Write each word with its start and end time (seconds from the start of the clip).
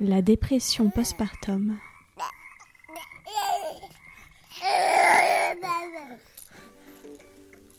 La 0.00 0.20
dépression 0.20 0.90
postpartum. 0.90 1.78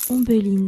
Ombeline. 0.09 0.66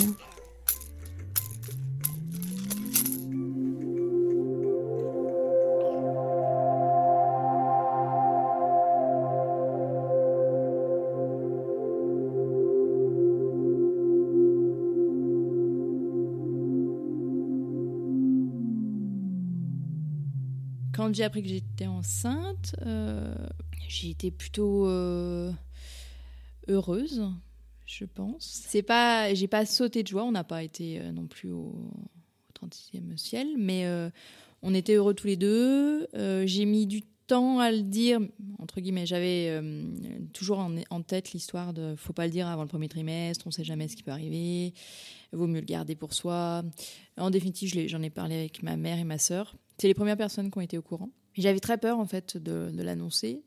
Quand 21.09 21.15
j'ai 21.15 21.23
appris 21.23 21.41
que 21.41 21.49
j'étais 21.49 21.87
enceinte, 21.87 22.75
euh, 22.85 23.33
j'ai 23.87 24.11
été 24.11 24.29
plutôt 24.29 24.85
euh, 24.85 25.51
heureuse, 26.67 27.23
je 27.88 28.05
pense. 28.05 28.63
C'est 28.67 28.83
pas, 28.83 29.33
j'ai 29.33 29.47
pas 29.47 29.66
sauté 29.66 30.03
de 30.03 30.07
joie. 30.07 30.23
On 30.23 30.31
n'a 30.31 30.43
pas 30.43 30.61
été 30.61 30.99
euh, 30.99 31.11
non 31.11 31.25
plus 31.25 31.49
au, 31.49 31.73
au 31.73 32.67
36e 32.67 33.17
ciel, 33.17 33.47
mais 33.57 33.88
on 34.61 34.75
était 34.75 34.93
heureux 34.93 35.16
tous 35.16 35.25
les 35.25 35.35
deux. 35.35 36.07
J'ai 36.45 36.66
mis 36.66 36.85
du 36.85 37.01
temps 37.25 37.57
à 37.57 37.71
le 37.71 37.81
dire, 37.81 38.19
entre 38.59 38.79
guillemets. 38.79 39.07
J'avais 39.07 39.59
toujours 40.31 40.59
en, 40.59 41.01
tête 41.01 41.31
l'histoire 41.31 41.73
de 41.73 41.95
faut 41.97 42.13
pas 42.13 42.27
le 42.27 42.31
dire 42.31 42.45
avant 42.45 42.61
le 42.61 42.69
premier 42.69 42.88
trimestre, 42.88 43.47
on 43.47 43.51
sait 43.51 43.63
jamais 43.63 43.88
ce 43.88 43.95
qui 43.95 44.03
peut 44.03 44.11
arriver, 44.11 44.75
vaut 45.31 45.47
mieux 45.47 45.61
le 45.61 45.66
garder 45.66 45.95
pour 45.95 46.13
soi. 46.13 46.61
En 47.17 47.31
définitive, 47.31 47.88
j'en 47.88 48.03
ai 48.03 48.11
parlé 48.11 48.35
avec 48.35 48.61
ma 48.61 48.77
mère 48.77 48.99
et 48.99 49.05
ma 49.05 49.17
sœur. 49.17 49.55
C'est 49.80 49.88
les 49.88 49.94
premières 49.94 50.17
personnes 50.17 50.52
qui 50.52 50.58
ont 50.58 50.61
été 50.61 50.77
au 50.77 50.81
courant. 50.81 51.09
J'avais 51.35 51.59
très 51.59 51.77
peur 51.77 51.99
en 51.99 52.05
fait 52.05 52.38
de, 52.38 52.69
l'annoncer. 52.81 53.41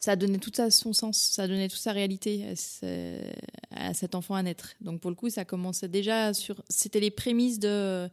Ça 0.00 0.14
donné 0.16 0.38
tout 0.38 0.52
son 0.70 0.92
sens, 0.92 1.18
ça 1.18 1.48
donné 1.48 1.68
toute 1.68 1.80
sa 1.80 1.92
réalité 1.92 2.46
à, 2.46 2.54
ce- 2.54 3.20
à 3.70 3.94
cet 3.94 4.14
enfant 4.14 4.34
à 4.34 4.42
naître. 4.42 4.74
Donc 4.80 5.00
pour 5.00 5.10
le 5.10 5.16
coup, 5.16 5.30
ça 5.30 5.44
commençait 5.44 5.88
déjà 5.88 6.34
sur. 6.34 6.62
C'était 6.68 7.00
les 7.00 7.10
prémices 7.10 7.58
de 7.58 8.08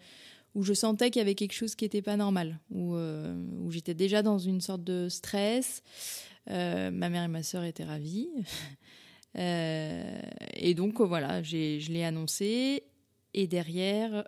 où 0.56 0.64
je 0.64 0.73
sentais 0.73 1.12
qu'il 1.12 1.20
y 1.20 1.22
avait 1.22 1.36
quelque 1.36 1.53
chose 1.53 1.76
qui 1.76 1.84
n'était 1.84 2.02
pas 2.02 2.16
normal, 2.16 2.59
où, 2.72 2.96
euh, 2.96 3.36
où 3.59 3.72
j'étais 3.72 3.94
déjà 3.94 4.23
dans 4.23 4.40
une 4.40 4.62
sorte 4.62 4.84
de 4.84 5.09
stress. 5.09 5.84
Euh, 6.50 6.92
ma 6.92 7.09
mère 7.09 7.23
et 7.23 7.28
ma 7.28 7.44
sœur 7.44 7.64
étaient 7.64 7.84
ravies. 7.84 8.30
Euh, 9.38 10.22
et 10.53 10.76
donc 10.76 11.02
voilà, 11.02 11.44
je 11.44 11.92
l'ai 11.92 12.06
annoncé. 12.06 12.84
Et 13.34 13.48
derrière, 13.48 14.23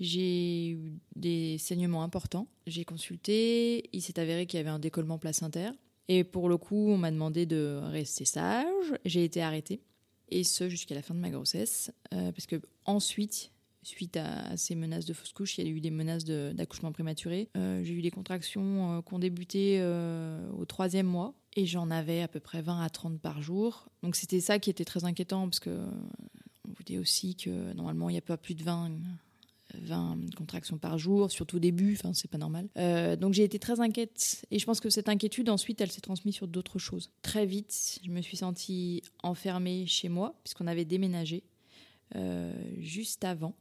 j'ai 0.00 0.70
eu 0.70 0.98
des 1.14 1.58
saignements 1.58 2.02
importants. 2.02 2.48
J'ai 2.66 2.84
consulté. 2.84 3.90
Il 3.92 4.00
s'est 4.00 4.18
avéré 4.18 4.46
qu'il 4.46 4.56
y 4.56 4.60
avait 4.60 4.70
un 4.70 4.78
décollement 4.78 5.18
placentaire. 5.18 5.74
Et 6.08 6.24
pour 6.24 6.48
le 6.48 6.56
coup, 6.56 6.88
on 6.88 6.96
m'a 6.96 7.10
demandé 7.10 7.44
de 7.44 7.78
rester 7.84 8.24
sage. 8.24 8.94
J'ai 9.04 9.24
été 9.24 9.42
arrêtée. 9.42 9.82
Et 10.30 10.42
ce, 10.42 10.68
jusqu'à 10.70 10.94
la 10.94 11.02
fin 11.02 11.14
de 11.14 11.20
ma 11.20 11.28
grossesse. 11.28 11.92
Euh, 12.14 12.32
parce 12.32 12.46
que 12.46 12.56
ensuite, 12.86 13.52
suite 13.82 14.16
à 14.16 14.56
ces 14.56 14.74
menaces 14.74 15.04
de 15.04 15.12
fausse 15.12 15.32
couche, 15.32 15.58
il 15.58 15.66
y 15.66 15.68
a 15.68 15.70
eu 15.70 15.80
des 15.80 15.90
menaces 15.90 16.24
d'accouchement 16.24 16.92
prématuré. 16.92 17.50
Euh, 17.58 17.84
j'ai 17.84 17.92
eu 17.92 18.02
des 18.02 18.10
contractions 18.10 18.98
euh, 18.98 19.02
qui 19.02 19.12
ont 19.12 19.18
débuté 19.18 19.84
au 20.56 20.64
troisième 20.64 21.06
mois. 21.06 21.34
Et 21.56 21.66
j'en 21.66 21.90
avais 21.90 22.22
à 22.22 22.28
peu 22.28 22.40
près 22.40 22.62
20 22.62 22.80
à 22.80 22.88
30 22.88 23.20
par 23.20 23.42
jour. 23.42 23.90
Donc 24.02 24.16
c'était 24.16 24.40
ça 24.40 24.58
qui 24.58 24.70
était 24.70 24.84
très 24.84 25.04
inquiétant 25.04 25.46
parce 25.46 25.60
que 25.60 25.70
on 26.68 26.72
vous 26.72 26.84
dit 26.84 26.96
aussi 26.96 27.34
que 27.34 27.72
normalement 27.72 28.08
il 28.08 28.12
n'y 28.12 28.18
a 28.18 28.22
pas 28.22 28.36
plus 28.36 28.54
de 28.54 28.62
20, 28.62 28.92
20 29.74 30.34
contractions 30.36 30.78
par 30.78 30.98
jour, 30.98 31.30
surtout 31.30 31.56
au 31.56 31.60
début, 31.60 31.96
enfin 31.98 32.12
c'est 32.14 32.30
pas 32.30 32.38
normal. 32.38 32.68
Euh, 32.76 33.16
donc 33.16 33.34
j'ai 33.34 33.44
été 33.44 33.58
très 33.58 33.80
inquiète 33.80 34.44
et 34.50 34.58
je 34.58 34.66
pense 34.66 34.80
que 34.80 34.90
cette 34.90 35.08
inquiétude 35.08 35.48
ensuite 35.48 35.80
elle 35.80 35.90
s'est 35.90 36.00
transmise 36.00 36.34
sur 36.34 36.48
d'autres 36.48 36.78
choses. 36.78 37.10
Très 37.22 37.46
vite, 37.46 38.00
je 38.04 38.10
me 38.10 38.20
suis 38.20 38.36
sentie 38.36 39.02
enfermée 39.22 39.86
chez 39.86 40.08
moi 40.08 40.34
puisqu'on 40.44 40.66
avait 40.66 40.84
déménagé 40.84 41.44
euh, 42.16 42.52
juste 42.78 43.24
avant. 43.24 43.54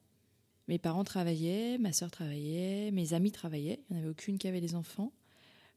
Mes 0.68 0.78
parents 0.78 1.04
travaillaient, 1.04 1.78
ma 1.80 1.94
sœur 1.94 2.12
travaillait, 2.12 2.92
mes 2.92 3.14
amis 3.14 3.32
travaillaient, 3.32 3.80
il 3.90 3.94
n'y 3.94 4.00
en 4.00 4.02
avait 4.04 4.12
aucune 4.12 4.38
qui 4.38 4.48
avait 4.48 4.62
des 4.62 4.76
enfants. 4.76 5.12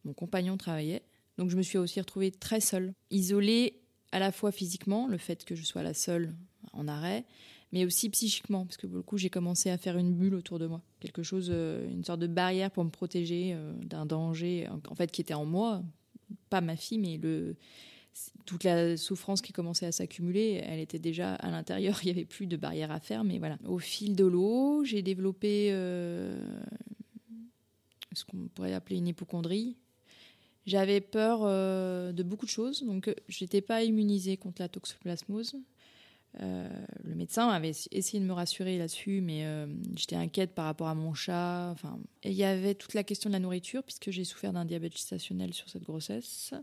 Mon 0.05 0.13
compagnon 0.13 0.57
travaillait. 0.57 1.03
Donc 1.39 1.49
je 1.49 1.57
me 1.57 1.63
suis 1.63 1.79
aussi 1.79 1.99
retrouvée 2.01 2.31
très 2.31 2.61
seule, 2.61 2.93
isolée 3.11 3.81
à 4.13 4.19
la 4.19 4.31
fois 4.31 4.53
physiquement, 4.53 5.09
le 5.09 5.17
fait 5.17 5.45
que 5.45 5.55
je 5.55 5.65
sois 5.65 5.83
la 5.83 5.95
seule 5.95 6.35
en 6.73 6.87
arrêt, 6.87 7.25
mais 7.73 7.87
aussi 7.87 8.11
psychiquement, 8.11 8.67
parce 8.67 8.77
que 8.77 8.87
pour 8.87 8.97
le 8.97 9.03
coup 9.03 9.17
j'ai 9.17 9.31
commencé 9.31 9.71
à 9.71 9.79
faire 9.79 9.97
une 9.97 10.13
bulle 10.13 10.35
autour 10.35 10.59
de 10.59 10.67
moi, 10.67 10.83
quelque 11.01 11.23
chose, 11.23 11.49
euh, 11.51 11.89
une 11.91 12.05
sorte 12.05 12.21
de 12.21 12.27
barrière 12.27 12.71
pour 12.71 12.85
me 12.85 12.91
protéger 12.91 13.53
euh, 13.55 13.73
d'un 13.83 14.07
danger, 14.07 14.69
en 14.89 14.95
fait 14.95 15.11
qui 15.11 15.23
était 15.23 15.35
en 15.35 15.47
moi, 15.47 15.83
pas 16.51 16.61
ma 16.61 16.77
fille, 16.77 16.99
mais 16.99 17.17
le 17.17 17.57
toute 18.45 18.65
la 18.65 18.99
souffrance 18.99 19.41
qui 19.41 19.55
commençait 19.55 19.87
à 19.87 19.93
s'accumuler, 19.93 20.61
elle 20.63 20.81
était 20.81 20.99
déjà 20.99 21.35
à 21.37 21.51
l'intérieur, 21.51 21.99
il 22.03 22.07
n'y 22.07 22.11
avait 22.11 22.27
plus 22.27 22.47
de 22.47 22.59
barrière 22.59 22.91
à 22.91 23.01
faire, 23.01 23.25
mais 23.25 23.39
voilà. 23.39 23.57
Au 23.65 23.79
fil 23.79 24.15
de 24.15 24.27
l'eau, 24.27 24.85
j'ai 24.85 25.01
développé 25.01 25.71
euh, 25.73 26.39
ce 28.13 28.27
qu'on 28.27 28.49
pourrait 28.55 28.75
appeler 28.75 28.99
une 28.99 29.09
hypochondrie. 29.09 29.79
J'avais 30.67 31.01
peur 31.01 31.41
de 31.41 32.23
beaucoup 32.23 32.45
de 32.45 32.51
choses, 32.51 32.85
donc 32.85 33.13
je 33.29 33.45
n'étais 33.45 33.63
pas 33.63 33.83
immunisée 33.83 34.37
contre 34.37 34.61
la 34.61 34.69
toxoplasmose. 34.69 35.57
Euh, 36.41 36.69
le 37.05 37.15
médecin 37.15 37.49
avait 37.49 37.73
essayé 37.91 38.21
de 38.21 38.25
me 38.25 38.33
rassurer 38.33 38.79
là-dessus, 38.79 39.21
mais 39.21 39.45
euh, 39.45 39.67
j'étais 39.97 40.17
inquiète 40.17 40.55
par 40.55 40.65
rapport 40.65 40.89
à 40.89 40.95
mon 40.95 41.15
chat. 41.15 41.71
Enfin, 41.71 41.99
il 42.25 42.33
y 42.33 42.45
avait 42.45 42.75
toute 42.75 42.95
la 42.95 43.05
question 43.05 43.29
de 43.29 43.33
la 43.33 43.41
nourriture, 43.41 43.83
puisque 43.83 44.11
j'ai 44.11 44.25
souffert 44.25 44.53
d'un 44.53 44.65
diabète 44.65 44.97
gestationnel 44.97 45.53
sur 45.53 45.69
cette 45.69 45.83
grossesse 45.83 46.55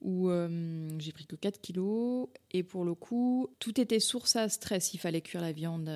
où 0.00 0.30
euh, 0.30 0.88
j'ai 0.98 1.10
pris 1.10 1.26
que 1.26 1.34
4 1.34 1.60
kilos. 1.60 2.28
Et 2.52 2.62
pour 2.62 2.84
le 2.84 2.94
coup, 2.94 3.48
tout 3.58 3.80
était 3.80 3.98
source 3.98 4.36
à 4.36 4.48
stress. 4.48 4.94
Il 4.94 4.98
fallait 4.98 5.22
cuire 5.22 5.40
la 5.40 5.50
viande 5.50 5.90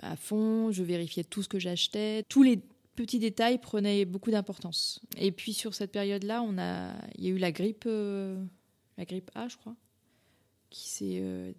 à 0.00 0.14
fond. 0.14 0.70
Je 0.70 0.84
vérifiais 0.84 1.24
tout 1.24 1.42
ce 1.42 1.48
que 1.48 1.58
j'achetais. 1.58 2.22
Tous 2.28 2.44
les 2.44 2.60
petits 2.94 3.18
détails 3.18 3.58
prenaient 3.58 4.04
beaucoup 4.04 4.30
d'importance. 4.30 5.00
Et 5.16 5.32
puis 5.32 5.52
sur 5.52 5.74
cette 5.74 5.90
période-là, 5.90 6.42
on 6.42 6.58
a, 6.58 6.92
il 7.18 7.24
y 7.24 7.26
a 7.26 7.30
eu 7.30 7.38
la 7.38 7.50
grippe, 7.50 7.86
la 7.86 9.04
grippe 9.04 9.32
A, 9.34 9.48
je 9.48 9.56
crois, 9.56 9.74
qui 10.70 10.88
s'est 10.88 11.18
euh, 11.20 11.52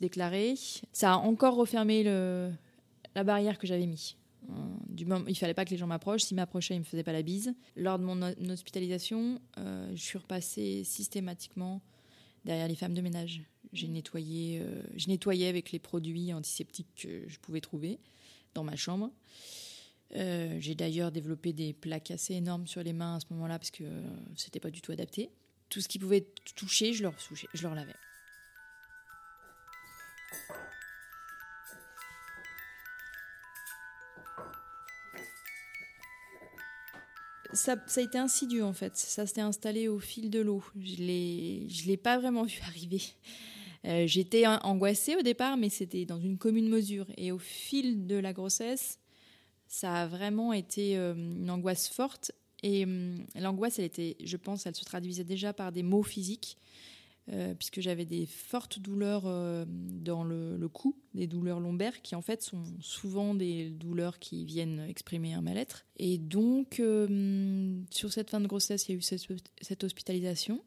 déclarée. 0.00 0.54
Ça 0.92 1.14
a 1.14 1.16
encore 1.16 1.54
refermé 1.56 2.04
la 2.04 3.24
barrière 3.24 3.58
que 3.58 3.66
j'avais 3.66 3.86
mis. 3.86 4.16
Euh, 4.50 4.52
Du 4.88 5.06
moment, 5.06 5.24
il 5.28 5.36
fallait 5.36 5.54
pas 5.54 5.64
que 5.64 5.70
les 5.70 5.76
gens 5.76 5.86
m'approchent. 5.86 6.22
S'ils 6.24 6.36
m'approchaient, 6.36 6.74
ils 6.74 6.80
me 6.80 6.84
faisaient 6.84 7.02
pas 7.02 7.12
la 7.12 7.22
bise. 7.22 7.54
Lors 7.76 7.98
de 7.98 8.04
mon 8.04 8.20
hospitalisation, 8.50 9.40
euh, 9.58 9.90
je 9.94 10.02
suis 10.02 10.18
repassée 10.18 10.84
systématiquement 10.84 11.80
derrière 12.44 12.68
les 12.68 12.76
femmes 12.76 12.94
de 12.94 13.00
ménage. 13.00 13.42
J'ai 13.72 13.88
nettoyé, 13.88 14.60
euh, 14.60 14.82
je 14.96 15.08
nettoyais 15.08 15.48
avec 15.48 15.72
les 15.72 15.78
produits 15.78 16.32
antiseptiques 16.32 16.94
que 16.96 17.24
je 17.26 17.38
pouvais 17.38 17.60
trouver 17.60 17.98
dans 18.54 18.62
ma 18.64 18.76
chambre. 18.76 19.10
Euh, 20.14 20.58
j'ai 20.60 20.76
d'ailleurs 20.76 21.10
développé 21.10 21.52
des 21.52 21.72
plaques 21.72 22.12
assez 22.12 22.34
énormes 22.34 22.68
sur 22.68 22.82
les 22.84 22.92
mains 22.92 23.16
à 23.16 23.20
ce 23.20 23.26
moment-là 23.30 23.58
parce 23.58 23.72
que 23.72 23.84
c'était 24.36 24.60
pas 24.60 24.70
du 24.70 24.80
tout 24.80 24.92
adapté. 24.92 25.30
Tout 25.70 25.80
ce 25.80 25.88
qui 25.88 25.98
pouvait 25.98 26.24
toucher, 26.54 26.92
je 26.92 27.02
leur, 27.02 27.14
je 27.52 27.62
leur 27.62 27.74
lavais. 27.74 27.94
Ça, 37.54 37.76
ça 37.86 38.00
a 38.00 38.04
été 38.04 38.18
insidieux 38.18 38.64
en 38.64 38.72
fait. 38.72 38.96
Ça 38.96 39.26
s'est 39.26 39.40
installé 39.40 39.88
au 39.88 39.98
fil 39.98 40.30
de 40.30 40.40
l'eau. 40.40 40.62
Je 40.80 40.96
l'ai, 40.96 41.66
je 41.68 41.86
l'ai 41.86 41.96
pas 41.96 42.18
vraiment 42.18 42.44
vu 42.44 42.58
arriver. 42.66 43.02
Euh, 43.86 44.06
J'étais 44.06 44.46
an- 44.46 44.60
angoissée 44.62 45.16
au 45.16 45.22
départ, 45.22 45.56
mais 45.56 45.68
c'était 45.68 46.04
dans 46.04 46.20
une 46.20 46.38
commune 46.38 46.68
mesure. 46.68 47.06
Et 47.16 47.32
au 47.32 47.38
fil 47.38 48.06
de 48.06 48.16
la 48.16 48.32
grossesse, 48.32 48.98
ça 49.66 50.02
a 50.02 50.06
vraiment 50.06 50.52
été 50.52 50.96
euh, 50.96 51.14
une 51.14 51.50
angoisse 51.50 51.88
forte. 51.88 52.32
Et 52.62 52.84
hum, 52.84 53.26
l'angoisse, 53.34 53.78
elle 53.78 53.84
était, 53.86 54.16
je 54.24 54.36
pense, 54.36 54.66
elle 54.66 54.74
se 54.74 54.84
traduisait 54.84 55.24
déjà 55.24 55.52
par 55.52 55.70
des 55.70 55.82
maux 55.82 56.02
physiques, 56.02 56.56
euh, 57.32 57.54
puisque 57.54 57.80
j'avais 57.80 58.04
des 58.04 58.26
fortes 58.26 58.78
douleurs 58.78 59.22
euh, 59.24 59.64
dans 59.66 60.24
le, 60.24 60.68
cou, 60.68 60.94
des 61.14 61.26
douleurs 61.26 61.58
lombaires, 61.58 62.02
qui 62.02 62.14
en 62.14 62.20
fait 62.20 62.42
sont 62.42 62.64
souvent 62.80 63.34
des 63.34 63.70
douleurs 63.70 64.18
qui 64.18 64.44
viennent 64.44 64.80
exprimer 64.80 65.32
un 65.32 65.40
mal-être. 65.40 65.86
Et 65.96 66.18
donc, 66.18 66.80
euh, 66.80 67.80
sur 67.90 68.12
cette 68.12 68.28
fin 68.28 68.42
de 68.42 68.46
grossesse, 68.46 68.88
il 68.88 68.92
y 68.92 68.94
a 68.94 68.98
eu 68.98 69.00
cette, 69.00 69.84
hospitalisation. 69.84 70.62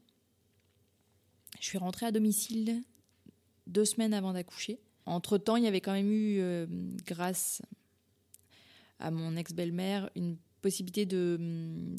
Je 1.59 1.65
suis 1.65 1.77
rentrée 1.77 2.07
à 2.07 2.11
domicile 2.11 2.81
deux 3.67 3.85
semaines 3.85 4.15
avant 4.15 4.33
d'accoucher. 4.33 4.79
Entre-temps, 5.05 5.57
il 5.57 5.63
y 5.63 5.67
avait 5.67 5.81
quand 5.81 5.93
même 5.93 6.11
eu, 6.11 6.41
grâce 7.05 7.61
à 8.99 9.11
mon 9.11 9.35
ex-belle-mère, 9.37 10.09
une 10.15 10.37
possibilité 10.61 11.05
de, 11.05 11.37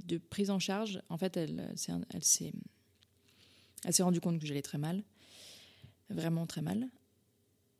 de 0.04 0.19
prise 0.19 0.50
en 0.50 0.58
charge. 0.58 1.00
En 1.08 1.16
fait, 1.16 1.37
elle, 1.37 1.72
elle 2.12 2.25
s'est 2.25 2.52
elle 3.84 3.92
s'est 3.92 4.02
rendue 4.02 4.20
compte 4.20 4.38
que 4.40 4.46
j'allais 4.46 4.62
très 4.62 4.78
mal. 4.78 5.02
vraiment 6.10 6.46
très 6.46 6.62
mal. 6.62 6.88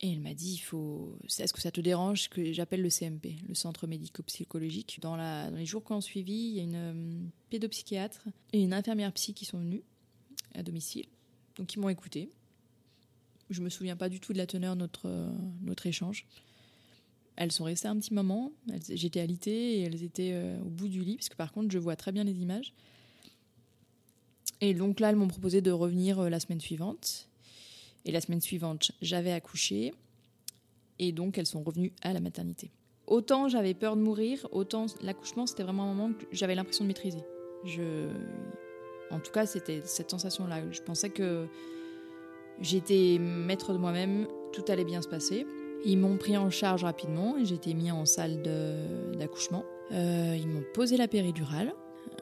Et 0.01 0.13
elle 0.13 0.21
m'a 0.21 0.33
dit, 0.33 0.53
il 0.53 0.59
faut, 0.59 1.17
est-ce 1.25 1.51
que 1.51 1.59
ça 1.59 1.71
te 1.71 1.81
dérange 1.81 2.29
que 2.29 2.53
j'appelle 2.53 2.81
le 2.81 2.89
CMP, 2.89 3.35
le 3.47 3.53
centre 3.53 3.85
médico-psychologique? 3.85 4.99
Dans, 5.01 5.17
les 5.51 5.65
jours 5.65 5.83
qui 5.83 5.91
ont 5.91 5.99
suivi, 5.99 6.33
il 6.33 6.53
y 6.55 6.59
a 6.61 6.63
une 6.63 6.75
euh, 6.75 7.27
pédopsychiatre 7.49 8.27
et 8.53 8.61
une 8.61 8.73
infirmière 8.73 9.11
psy 9.11 9.33
qui 9.33 9.43
sont 9.43 9.59
venues 9.59 9.83
à 10.55 10.63
domicile, 10.63 11.05
donc 11.57 11.73
ils 11.73 11.79
m'ont 11.79 11.89
écouté. 11.89 12.29
Je 13.49 13.61
me 13.61 13.69
souviens 13.69 13.97
pas 13.97 14.07
du 14.07 14.21
tout 14.21 14.31
de 14.31 14.37
la 14.37 14.47
teneur 14.47 14.75
de 14.75 14.81
notre, 14.81 15.07
euh, 15.07 15.73
échange. 15.83 16.25
Elles 17.35 17.51
sont 17.51 17.65
restées 17.65 17.87
un 17.87 17.97
petit 17.99 18.13
moment. 18.13 18.53
J'étais 18.89 19.19
alitée 19.19 19.79
et 19.79 19.81
elles 19.81 20.03
étaient 20.03 20.31
euh, 20.33 20.61
au 20.61 20.69
bout 20.69 20.87
du 20.87 21.01
lit, 21.01 21.15
parce 21.15 21.29
que 21.29 21.35
par 21.35 21.51
contre, 21.51 21.71
je 21.71 21.77
vois 21.77 21.97
très 21.97 22.13
bien 22.13 22.23
les 22.23 22.41
images. 22.41 22.73
Et 24.61 24.73
donc 24.73 24.99
là, 24.99 25.09
elles 25.09 25.15
m'ont 25.15 25.27
proposé 25.27 25.61
de 25.61 25.71
revenir 25.71 26.29
la 26.29 26.39
semaine 26.39 26.61
suivante. 26.61 27.29
Et 28.05 28.11
la 28.11 28.21
semaine 28.21 28.41
suivante, 28.41 28.91
j'avais 29.01 29.31
accouché. 29.31 29.93
Et 30.99 31.11
donc, 31.11 31.37
elles 31.37 31.45
sont 31.45 31.63
revenues 31.63 31.93
à 32.01 32.13
la 32.13 32.19
maternité. 32.19 32.71
Autant 33.09 33.47
j'avais 33.47 33.73
peur 33.73 33.95
de 33.95 34.01
mourir, 34.01 34.47
autant 34.51 34.85
l'accouchement, 35.01 35.47
c'était 35.47 35.63
vraiment 35.63 35.83
un 35.83 35.93
moment 35.95 36.13
que 36.13 36.25
j'avais 36.31 36.53
l'impression 36.53 36.83
de 36.83 36.89
maîtriser. 36.89 37.23
Je... 37.65 38.07
En 39.09 39.19
tout 39.19 39.31
cas, 39.31 39.47
c'était 39.47 39.81
cette 39.83 40.11
sensation-là. 40.11 40.71
Je 40.71 40.81
pensais 40.81 41.09
que 41.09 41.47
j'étais 42.61 43.17
maître 43.19 43.73
de 43.73 43.79
moi-même, 43.79 44.27
tout 44.53 44.63
allait 44.67 44.85
bien 44.85 45.01
se 45.01 45.07
passer. 45.07 45.47
Ils 45.85 45.97
m'ont 45.97 46.17
pris 46.17 46.37
en 46.37 46.51
charge 46.51 46.83
rapidement 46.83 47.35
j'ai 47.43 47.55
été 47.55 47.73
mis 47.73 47.89
en 47.89 48.05
salle 48.05 48.43
d'accouchement. 49.17 49.65
Euh, 49.91 50.37
ils 50.37 50.47
m'ont 50.47 50.63
posé 50.75 50.95
la 50.95 51.07
péridurale. 51.07 51.73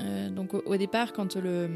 Euh, 0.02 0.30
donc 0.30 0.54
au, 0.54 0.78
départ, 0.78 1.14
quand 1.14 1.36
le 1.36 1.50
euh, 1.50 1.68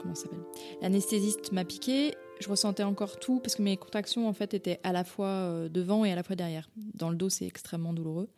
comment 0.00 0.14
s'appelle? 0.14 0.40
L'anesthésiste 0.80 1.52
m'a 1.52 1.64
piqué, 1.64 2.14
je 2.40 2.48
ressentais 2.48 2.82
encore 2.82 3.18
tout 3.18 3.40
parce 3.40 3.56
que 3.56 3.62
mes 3.62 3.76
contractions 3.76 4.28
en 4.28 4.32
fait 4.32 4.54
étaient 4.54 4.80
à 4.82 4.92
la 4.92 5.04
fois 5.04 5.26
euh, 5.26 5.68
devant 5.68 6.04
et 6.04 6.12
à 6.12 6.14
la 6.14 6.22
fois 6.22 6.36
derrière. 6.36 6.68
Dans 6.94 7.10
le 7.10 7.16
dos, 7.16 7.28
c'est 7.28 7.46
extrêmement 7.46 7.92
douloureux. 7.92 8.28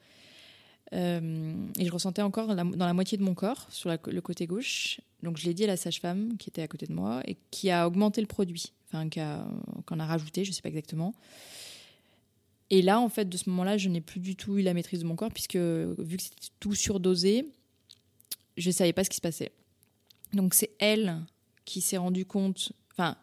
Et 0.93 1.84
je 1.84 1.90
ressentais 1.90 2.22
encore 2.22 2.54
dans 2.54 2.87
la 2.87 2.94
moitié 2.94 3.19
de 3.19 3.22
mon 3.22 3.34
corps, 3.34 3.66
sur 3.70 3.90
le 3.90 4.20
côté 4.20 4.46
gauche. 4.46 5.00
Donc 5.22 5.37
je 5.37 5.44
l'ai 5.44 5.52
dit 5.52 5.64
à 5.64 5.66
la 5.66 5.76
sage-femme 5.76 6.37
qui 6.38 6.48
était 6.48 6.62
à 6.62 6.69
côté 6.69 6.87
de 6.87 6.93
moi 6.93 7.22
et 7.26 7.37
qui 7.50 7.70
a 7.70 7.88
augmenté 7.88 8.20
le 8.20 8.28
produit, 8.28 8.72
enfin 8.87 9.08
a, 9.16 9.44
a, 9.90 10.06
rajouté, 10.06 10.44
je 10.44 10.50
ne 10.50 10.54
sais 10.54 10.62
pas 10.62 10.69
exactement. 10.69 11.12
Et 12.70 12.82
là, 12.82 13.00
en 13.00 13.08
fait, 13.08 13.28
de 13.28 13.37
ce 13.37 13.50
moment-là, 13.50 13.76
je 13.78 13.88
n'ai 13.88 14.00
plus 14.00 14.20
du 14.20 14.37
tout 14.37 14.58
eu 14.58 14.62
la 14.62 14.75
maîtrise 14.75 15.00
de 15.00 15.06
mon 15.06 15.16
corps 15.16 15.32
puisque 15.32 15.56
vu 15.56 16.16
que 16.16 16.22
c'était 16.22 16.48
tout 16.60 16.75
surdosé, 16.75 17.46
je 18.56 18.69
ne 18.69 18.73
savais 18.73 18.93
pas 18.93 19.05
ce 19.05 19.11
qui 19.11 19.17
se 19.17 19.23
passait. 19.23 19.53
Donc 20.32 20.55
c'est 20.55 20.70
elle 20.79 21.25
qui 21.64 21.81
s'est 21.81 21.97
rendue 21.97 22.26
compte, 22.26 22.73
enfin 22.93 23.17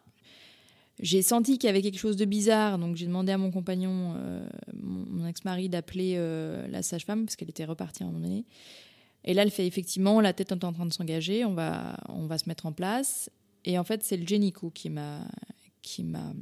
j'ai 1.00 1.22
senti 1.22 1.58
qu'il 1.58 1.66
y 1.66 1.70
avait 1.70 1.82
quelque 1.82 1.98
chose 1.98 2.16
de 2.16 2.24
bizarre, 2.24 2.78
donc 2.78 2.96
j'ai 2.96 3.06
demandé 3.06 3.32
à 3.32 3.38
mon 3.38 3.50
compagnon, 3.50 4.14
euh, 4.16 4.48
mon, 4.74 5.26
ex-mari, 5.26 5.68
d'appeler 5.68 6.14
euh, 6.16 6.68
la 6.68 6.82
sage-femme 6.82 7.24
parce 7.24 7.34
qu'elle 7.34 7.50
était 7.50 7.64
repartie 7.64 8.04
à 8.04 8.06
un 8.06 8.10
moment 8.10 8.24
donné. 8.24 8.44
Et 9.24 9.34
là, 9.34 9.42
elle 9.42 9.50
fait 9.50 9.66
effectivement, 9.66 10.20
la 10.20 10.32
tête 10.32 10.52
est 10.52 10.64
en 10.64 10.72
train 10.72 10.86
de 10.86 10.92
s'engager, 10.92 11.44
on 11.44 11.54
va, 11.54 11.96
on 12.08 12.26
va 12.26 12.38
se 12.38 12.48
mettre 12.48 12.66
en 12.66 12.72
place. 12.72 13.28
Et 13.64 13.78
en 13.78 13.84
fait, 13.84 14.04
c'est 14.04 14.16
le 14.16 14.26
génico 14.26 14.70
qui 14.70 14.90
m'a 14.90 15.20
qui 15.82 16.02
m'a 16.02 16.32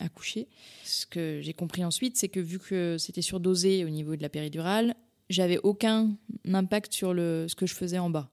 accouché. 0.00 0.48
Ce 0.84 1.04
que 1.06 1.40
j'ai 1.42 1.52
compris 1.52 1.84
ensuite, 1.84 2.16
c'est 2.16 2.28
que 2.28 2.40
vu 2.40 2.58
que 2.58 2.96
c'était 2.98 3.22
surdosé 3.22 3.84
au 3.84 3.90
niveau 3.90 4.16
de 4.16 4.22
la 4.22 4.28
péridurale, 4.28 4.94
j'avais 5.28 5.58
aucun 5.58 6.16
impact 6.46 6.94
sur 6.94 7.12
le, 7.12 7.46
ce 7.48 7.54
que 7.54 7.66
je 7.66 7.74
faisais 7.74 7.98
en 7.98 8.08
bas. 8.08 8.30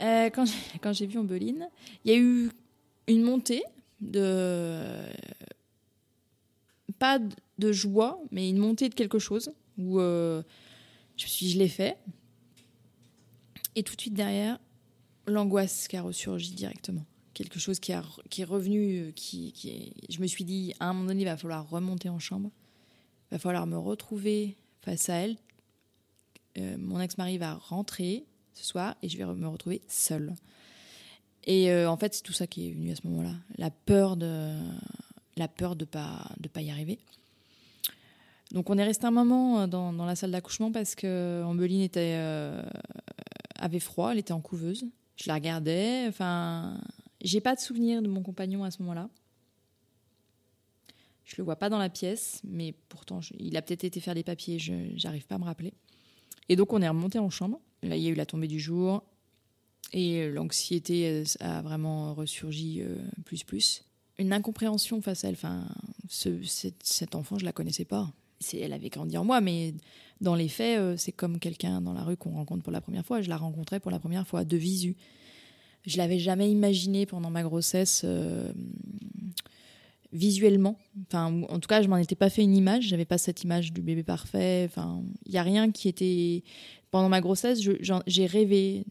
Euh, 0.00 0.30
quand 0.82 0.92
j'ai 0.92 1.06
vu 1.06 1.18
Ombeline, 1.18 1.68
il 2.04 2.10
y 2.12 2.14
a 2.14 2.18
eu 2.18 2.50
une 3.08 3.22
montée 3.22 3.62
de 4.00 4.80
pas 6.98 7.18
de 7.58 7.72
joie, 7.72 8.20
mais 8.30 8.48
une 8.48 8.58
montée 8.58 8.88
de 8.88 8.94
quelque 8.94 9.18
chose 9.18 9.52
où 9.78 10.00
euh, 10.00 10.42
je 11.16 11.24
me 11.24 11.28
suis, 11.28 11.50
je 11.50 11.58
l'ai 11.58 11.68
fait, 11.68 11.98
et 13.74 13.82
tout 13.82 13.94
de 13.96 14.00
suite 14.00 14.14
derrière, 14.14 14.58
l'angoisse 15.26 15.88
qui 15.88 15.96
a 15.96 16.02
ressurgi 16.02 16.52
directement. 16.52 17.04
Quelque 17.32 17.58
chose 17.58 17.80
qui, 17.80 17.90
est 17.90 18.44
revenu, 18.44 19.12
qui, 19.16 19.52
qui 19.52 19.92
je 20.08 20.20
me 20.20 20.26
suis 20.26 20.44
dit, 20.44 20.72
à 20.78 20.88
un 20.88 20.92
moment 20.92 21.08
donné, 21.08 21.22
il 21.22 21.26
va 21.26 21.36
falloir 21.36 21.68
remonter 21.68 22.08
en 22.08 22.20
chambre. 22.20 22.50
Il 23.30 23.34
va 23.34 23.38
falloir 23.40 23.66
me 23.66 23.76
retrouver 23.76 24.56
face 24.82 25.08
à 25.08 25.14
elle. 25.14 25.36
Euh, 26.58 26.76
mon 26.78 27.00
ex-mari 27.00 27.38
va 27.38 27.54
rentrer 27.54 28.24
ce 28.52 28.64
soir 28.64 28.94
et 29.02 29.08
je 29.08 29.18
vais 29.18 29.24
me 29.24 29.48
retrouver 29.48 29.82
seule. 29.88 30.34
Et 31.44 31.72
euh, 31.72 31.90
en 31.90 31.96
fait, 31.96 32.14
c'est 32.14 32.22
tout 32.22 32.32
ça 32.32 32.46
qui 32.46 32.68
est 32.68 32.72
venu 32.72 32.92
à 32.92 32.96
ce 32.96 33.06
moment-là. 33.08 33.34
La 33.58 33.70
peur 33.70 34.16
de 34.16 34.56
la 35.36 35.48
peur 35.48 35.74
de 35.74 35.84
pas 35.84 36.30
de 36.38 36.48
pas 36.48 36.62
y 36.62 36.70
arriver. 36.70 37.00
Donc 38.54 38.70
on 38.70 38.78
est 38.78 38.84
resté 38.84 39.04
un 39.04 39.10
moment 39.10 39.66
dans, 39.66 39.92
dans 39.92 40.06
la 40.06 40.14
salle 40.14 40.30
d'accouchement 40.30 40.70
parce 40.70 40.94
que 40.94 41.42
Ambeline 41.44 41.80
était 41.80 42.14
euh, 42.16 42.62
avait 43.56 43.80
froid, 43.80 44.12
elle 44.12 44.18
était 44.18 44.32
en 44.32 44.40
couveuse. 44.40 44.86
Je 45.16 45.24
la 45.26 45.34
regardais. 45.34 46.06
Enfin, 46.08 46.80
j'ai 47.20 47.40
pas 47.40 47.56
de 47.56 47.60
souvenir 47.60 48.00
de 48.00 48.06
mon 48.06 48.22
compagnon 48.22 48.62
à 48.62 48.70
ce 48.70 48.80
moment-là. 48.82 49.10
Je 51.24 51.34
le 51.38 51.42
vois 51.42 51.56
pas 51.56 51.68
dans 51.68 51.78
la 51.78 51.88
pièce, 51.88 52.40
mais 52.44 52.74
pourtant, 52.88 53.20
il 53.38 53.56
a 53.56 53.62
peut-être 53.62 53.82
été 53.82 53.98
faire 53.98 54.14
des 54.14 54.22
papiers, 54.22 54.60
je 54.60 54.74
j'arrive 54.94 55.26
pas 55.26 55.34
à 55.34 55.38
me 55.38 55.44
rappeler. 55.44 55.72
Et 56.48 56.54
donc, 56.54 56.72
on 56.72 56.80
est 56.80 56.88
remonté 56.88 57.18
en 57.18 57.30
chambre. 57.30 57.60
Là, 57.82 57.96
il 57.96 58.02
y 58.02 58.06
a 58.06 58.10
eu 58.10 58.14
la 58.14 58.26
tombée 58.26 58.46
du 58.46 58.60
jour. 58.60 59.02
Et 59.92 60.28
l'anxiété 60.30 61.08
euh, 61.08 61.24
a 61.40 61.60
vraiment 61.62 62.14
ressurgi 62.14 62.82
euh, 62.82 62.96
plus 63.24 63.42
plus. 63.42 63.84
Une 64.18 64.32
incompréhension 64.32 65.00
face 65.00 65.24
à 65.24 65.28
elle. 65.28 65.34
Enfin, 65.34 65.66
enfant, 67.14 67.38
je 67.38 67.44
la 67.44 67.52
connaissais 67.52 67.84
pas. 67.84 68.12
Elle 68.52 68.72
avait 68.72 68.90
grandi 68.90 69.16
en 69.16 69.24
moi, 69.24 69.40
mais 69.40 69.74
dans 70.20 70.34
les 70.34 70.48
faits, 70.48 70.78
euh, 70.78 70.96
c'est 70.96 71.12
comme 71.12 71.38
quelqu'un 71.38 71.80
dans 71.80 71.92
la 71.92 72.02
rue 72.02 72.16
qu'on 72.16 72.32
rencontre 72.32 72.62
pour 72.62 72.72
la 72.72 72.80
première 72.80 73.04
fois. 73.04 73.20
Je 73.20 73.28
la 73.28 73.36
rencontrais 73.36 73.80
pour 73.80 73.90
la 73.90 73.98
première 73.98 74.26
fois, 74.26 74.44
de 74.44 74.56
visu. 74.56 74.96
Je 75.86 75.98
l'avais 75.98 76.18
jamais 76.18 76.50
imaginé 76.50 77.06
pendant 77.06 77.30
ma 77.30 77.42
grossesse 77.42 78.02
euh, 78.04 78.50
visuellement. 80.12 80.78
Enfin, 81.06 81.42
en 81.48 81.58
tout 81.58 81.68
cas, 81.68 81.82
je 81.82 81.88
m'en 81.88 81.96
étais 81.96 82.14
pas 82.14 82.30
fait 82.30 82.42
une 82.42 82.56
image. 82.56 82.84
J'avais 82.84 83.04
pas 83.04 83.18
cette 83.18 83.42
image 83.42 83.72
du 83.72 83.82
bébé 83.82 84.02
parfait. 84.02 84.64
Enfin, 84.68 85.02
il 85.26 85.32
y 85.32 85.38
a 85.38 85.42
rien 85.42 85.70
qui 85.70 85.88
était. 85.88 86.42
Pendant 86.90 87.08
ma 87.08 87.20
grossesse, 87.20 87.58
j'ai 88.06 88.26
rêvé 88.26 88.84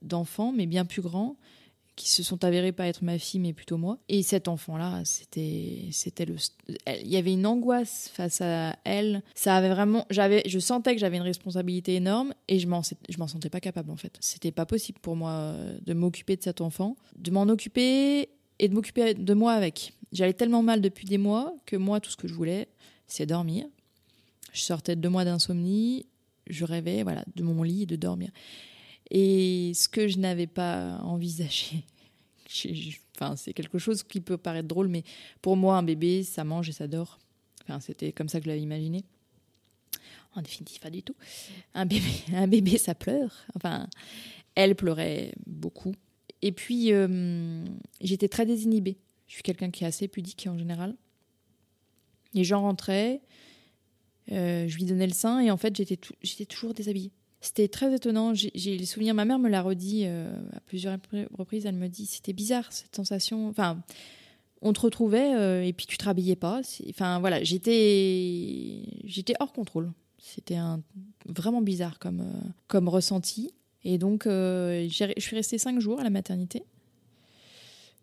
d'enfants, 0.00 0.52
mais 0.52 0.66
bien 0.66 0.84
plus 0.84 1.02
grands 1.02 1.36
qui 1.98 2.10
se 2.10 2.22
sont 2.22 2.44
avérés 2.44 2.70
pas 2.70 2.86
être 2.86 3.02
ma 3.02 3.18
fille 3.18 3.40
mais 3.40 3.52
plutôt 3.52 3.76
moi. 3.76 3.98
Et 4.08 4.22
cet 4.22 4.46
enfant 4.48 4.76
là 4.76 5.02
c'était 5.04 5.88
c'était 5.90 6.24
le 6.24 6.36
il 6.86 7.08
y 7.08 7.16
avait 7.16 7.32
une 7.32 7.44
angoisse 7.44 8.10
face 8.14 8.40
à 8.40 8.76
elle. 8.84 9.22
Ça 9.34 9.56
avait 9.56 9.68
vraiment 9.68 10.06
j'avais 10.08 10.42
je 10.46 10.58
sentais 10.60 10.94
que 10.94 11.00
j'avais 11.00 11.16
une 11.16 11.24
responsabilité 11.24 11.96
énorme 11.96 12.32
et 12.46 12.60
je 12.60 12.68
m'en 12.68 12.82
je 12.82 13.18
m'en 13.18 13.26
sentais 13.26 13.50
pas 13.50 13.60
capable 13.60 13.90
en 13.90 13.96
fait. 13.96 14.16
C'était 14.20 14.52
pas 14.52 14.64
possible 14.64 15.00
pour 15.00 15.16
moi 15.16 15.32
euh, 15.32 15.78
de 15.84 15.92
m'occuper 15.92 16.36
de 16.36 16.42
cet 16.42 16.60
enfant 16.60 16.96
de 17.16 17.30
m'en 17.32 17.42
occuper 17.42 18.28
et 18.60 18.68
de 18.68 18.74
m'occuper 18.74 19.14
de 19.14 19.34
moi 19.34 19.52
avec. 19.52 19.92
J'allais 20.12 20.34
tellement 20.34 20.62
mal 20.62 20.80
depuis 20.80 21.04
des 21.04 21.18
mois 21.18 21.54
que 21.66 21.76
moi 21.76 22.00
tout 22.00 22.10
ce 22.10 22.16
que 22.16 22.28
je 22.28 22.34
voulais 22.34 22.68
c'est 23.08 23.26
dormir. 23.26 23.66
Je 24.52 24.62
sortais 24.62 24.94
de 24.94 25.00
deux 25.00 25.10
mois 25.10 25.24
d'insomnie 25.24 26.06
je 26.46 26.64
rêvais 26.64 27.02
voilà 27.02 27.24
de 27.34 27.42
mon 27.42 27.62
lit 27.62 27.82
et 27.82 27.86
de 27.86 27.96
dormir 27.96 28.30
et 29.10 29.72
ce 29.74 29.88
que 29.88 30.08
je 30.08 30.18
n'avais 30.18 30.46
pas 30.46 30.98
envisagé, 31.02 31.84
enfin, 33.16 33.36
c'est 33.36 33.52
quelque 33.52 33.78
chose 33.78 34.02
qui 34.02 34.20
peut 34.20 34.36
paraître 34.36 34.68
drôle, 34.68 34.88
mais 34.88 35.04
pour 35.42 35.56
moi, 35.56 35.76
un 35.76 35.82
bébé, 35.82 36.22
ça 36.22 36.44
mange 36.44 36.68
et 36.68 36.72
ça 36.72 36.86
dort. 36.86 37.18
Enfin, 37.62 37.80
c'était 37.80 38.12
comme 38.12 38.28
ça 38.28 38.38
que 38.38 38.44
je 38.44 38.48
l'avais 38.48 38.62
imaginé. 38.62 39.04
En 40.34 40.42
définitive, 40.42 40.80
pas 40.80 40.90
du 40.90 41.02
tout. 41.02 41.16
Un 41.74 41.86
bébé, 41.86 42.10
un 42.34 42.46
bébé, 42.46 42.78
ça 42.78 42.94
pleure. 42.94 43.34
Enfin, 43.54 43.88
elle 44.54 44.74
pleurait 44.74 45.32
beaucoup. 45.46 45.94
Et 46.42 46.52
puis, 46.52 46.92
euh, 46.92 47.64
j'étais 48.00 48.28
très 48.28 48.46
désinhibée. 48.46 48.98
Je 49.26 49.34
suis 49.34 49.42
quelqu'un 49.42 49.70
qui 49.70 49.84
est 49.84 49.86
assez 49.86 50.08
pudique 50.08 50.46
en 50.48 50.56
général. 50.56 50.94
Les 52.34 52.44
gens 52.44 52.62
rentraient, 52.62 53.20
euh, 54.32 54.68
je 54.68 54.76
lui 54.76 54.84
donnais 54.84 55.06
le 55.06 55.12
sein 55.12 55.40
et 55.40 55.50
en 55.50 55.56
fait, 55.56 55.74
j'étais, 55.76 55.98
j'étais 56.22 56.46
toujours 56.46 56.74
déshabillée. 56.74 57.12
C'était 57.40 57.68
très 57.68 57.94
étonnant. 57.94 58.32
J'ai 58.34 58.76
le 58.76 58.84
souvenir, 58.84 59.14
ma 59.14 59.24
mère 59.24 59.38
me 59.38 59.48
l'a 59.48 59.62
redit 59.62 60.04
euh, 60.06 60.28
à 60.52 60.60
plusieurs 60.60 60.98
reprises. 61.36 61.66
Elle 61.66 61.76
me 61.76 61.88
dit 61.88 62.06
c'était 62.06 62.32
bizarre 62.32 62.72
cette 62.72 62.94
sensation. 62.96 63.48
Enfin, 63.48 63.80
on 64.60 64.72
te 64.72 64.80
retrouvait 64.80 65.34
euh, 65.36 65.62
et 65.62 65.72
puis 65.72 65.86
tu 65.86 65.96
te 65.98 66.04
rhabillais 66.04 66.36
pas. 66.36 66.60
Enfin 66.90 67.20
voilà, 67.20 67.42
j'étais 67.44 68.82
j'étais 69.04 69.34
hors 69.38 69.52
contrôle. 69.52 69.92
C'était 70.18 70.58
vraiment 71.26 71.62
bizarre 71.62 72.00
comme 72.00 72.20
euh, 72.20 72.48
comme 72.66 72.88
ressenti. 72.88 73.52
Et 73.84 73.96
donc, 73.96 74.24
je 74.26 75.14
suis 75.18 75.36
restée 75.36 75.56
cinq 75.56 75.78
jours 75.80 76.00
à 76.00 76.04
la 76.04 76.10
maternité. 76.10 76.64